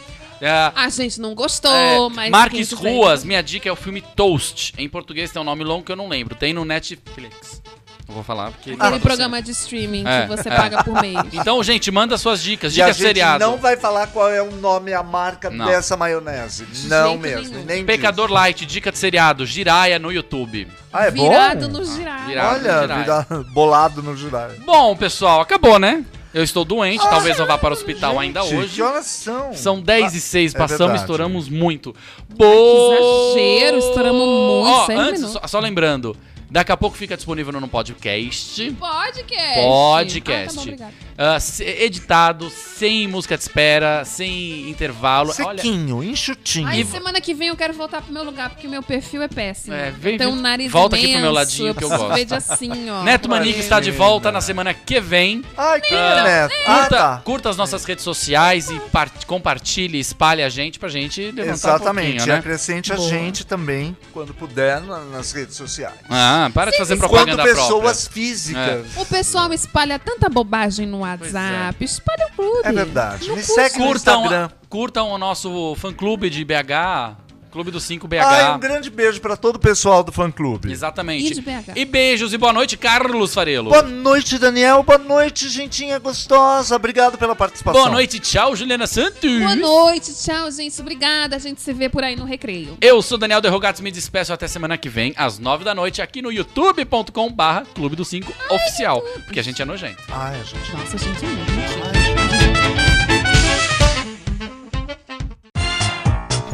[0.44, 2.28] É, A gente não gostou, É, mas.
[2.30, 4.74] Marques Ruas, minha dica é o filme Toast.
[4.76, 6.34] Em português tem um nome longo que eu não lembro.
[6.34, 7.62] Tem no Netflix.
[8.08, 8.72] Não vou falar porque.
[8.72, 10.56] Aquele Ah, programa de streaming É, que você é.
[10.56, 11.16] paga por mês.
[11.32, 12.76] Então, gente, manda suas dicas.
[12.76, 13.44] E a Dicas de gente seriado.
[13.44, 15.64] não vai falar qual é o nome, a marca Não.
[15.66, 16.66] dessa maionese.
[16.88, 17.52] Não jeito mesmo.
[17.54, 17.64] nenhum.
[17.64, 18.34] Nem Pecador disso.
[18.34, 19.46] Light, dica de seriado.
[19.46, 20.66] Giraia no YouTube.
[20.92, 21.78] Ah, é Virado bom?
[21.78, 22.26] no girar.
[22.26, 22.54] virado.
[22.66, 22.98] Olha, Girai.
[22.98, 24.50] vira- bolado no girar.
[24.66, 26.04] Bom, pessoal, acabou, né?
[26.34, 28.74] Eu estou doente, talvez eu vá para o hospital ainda Gente, hoje.
[28.76, 29.52] Que horas são?
[29.52, 31.00] São 10 e 6, é passamos, verdade.
[31.00, 31.92] estouramos muito.
[32.30, 33.34] Que Bo...
[33.34, 34.70] exagero, estouramos muito.
[34.70, 36.16] Ó, seis antes, só, só lembrando,
[36.52, 38.70] daqui a pouco fica disponível no podcast.
[38.72, 39.60] Podcast.
[39.60, 40.58] Podcast.
[40.58, 45.32] Ah, tá bom, ah, se- editado, sem música de espera, sem intervalo.
[45.44, 46.68] Olha, Sequinho, enxutinho.
[46.68, 49.28] Aí semana que vem eu quero voltar pro meu lugar, porque o meu perfil é
[49.28, 49.74] péssimo.
[49.74, 52.24] É, vem- tenho um vem- nariz volta aqui pro imenso, meu ladinho que eu gosto.
[52.26, 53.02] de assim, ó.
[53.02, 55.42] Neto Manique está de volta na semana que vem.
[55.56, 56.54] Ai, que Ah, neto.
[56.66, 57.22] Ah, Curta, tá.
[57.24, 61.52] curta as nossas redes sociais e par- compartilhe, espalhe a gente pra gente levantar um
[61.52, 62.06] Exatamente.
[62.16, 62.38] pouquinho, E né?
[62.38, 63.08] acrescente a Boa.
[63.08, 65.94] gente também, quando puder, na- nas redes sociais.
[66.10, 68.12] Ah, para de fazer Quanto propaganda pessoas própria.
[68.12, 68.86] físicas.
[68.96, 71.84] O pessoal espalha tanta bobagem no WhatsApp.
[71.84, 72.60] Espalha o clube.
[72.68, 73.28] É, verdade.
[73.28, 73.54] No Me clube.
[73.62, 74.50] segue no Curtam, Instagram.
[74.68, 77.16] curtam o nosso fã-clube de BH,
[77.52, 78.14] Clube do 5 BH.
[78.22, 80.72] Ah, um grande beijo pra todo o pessoal do fã-clube.
[80.72, 81.32] Exatamente.
[81.32, 81.76] E de BH.
[81.76, 83.68] E beijos e boa noite, Carlos Farelo.
[83.68, 84.82] Boa noite, Daniel.
[84.82, 86.74] Boa noite, gentinha gostosa.
[86.74, 87.82] Obrigado pela participação.
[87.82, 89.38] Boa noite, tchau, Juliana Santos.
[89.38, 90.80] Boa noite, tchau, gente.
[90.80, 91.36] Obrigada.
[91.36, 92.78] A gente se vê por aí no recreio.
[92.80, 96.22] Eu sou Daniel Derrogatos, me despeço até semana que vem, às 9 da noite, aqui
[96.22, 100.02] no youtube.com barra Clube do 5 oficial, porque a gente é nojento.
[100.10, 100.72] Ai, gente.
[100.72, 102.21] Nossa, gente, é muito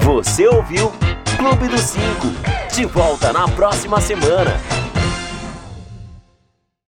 [0.09, 0.91] Você ouviu
[1.37, 2.29] Clube dos Cinco.
[2.75, 4.59] De volta na próxima semana.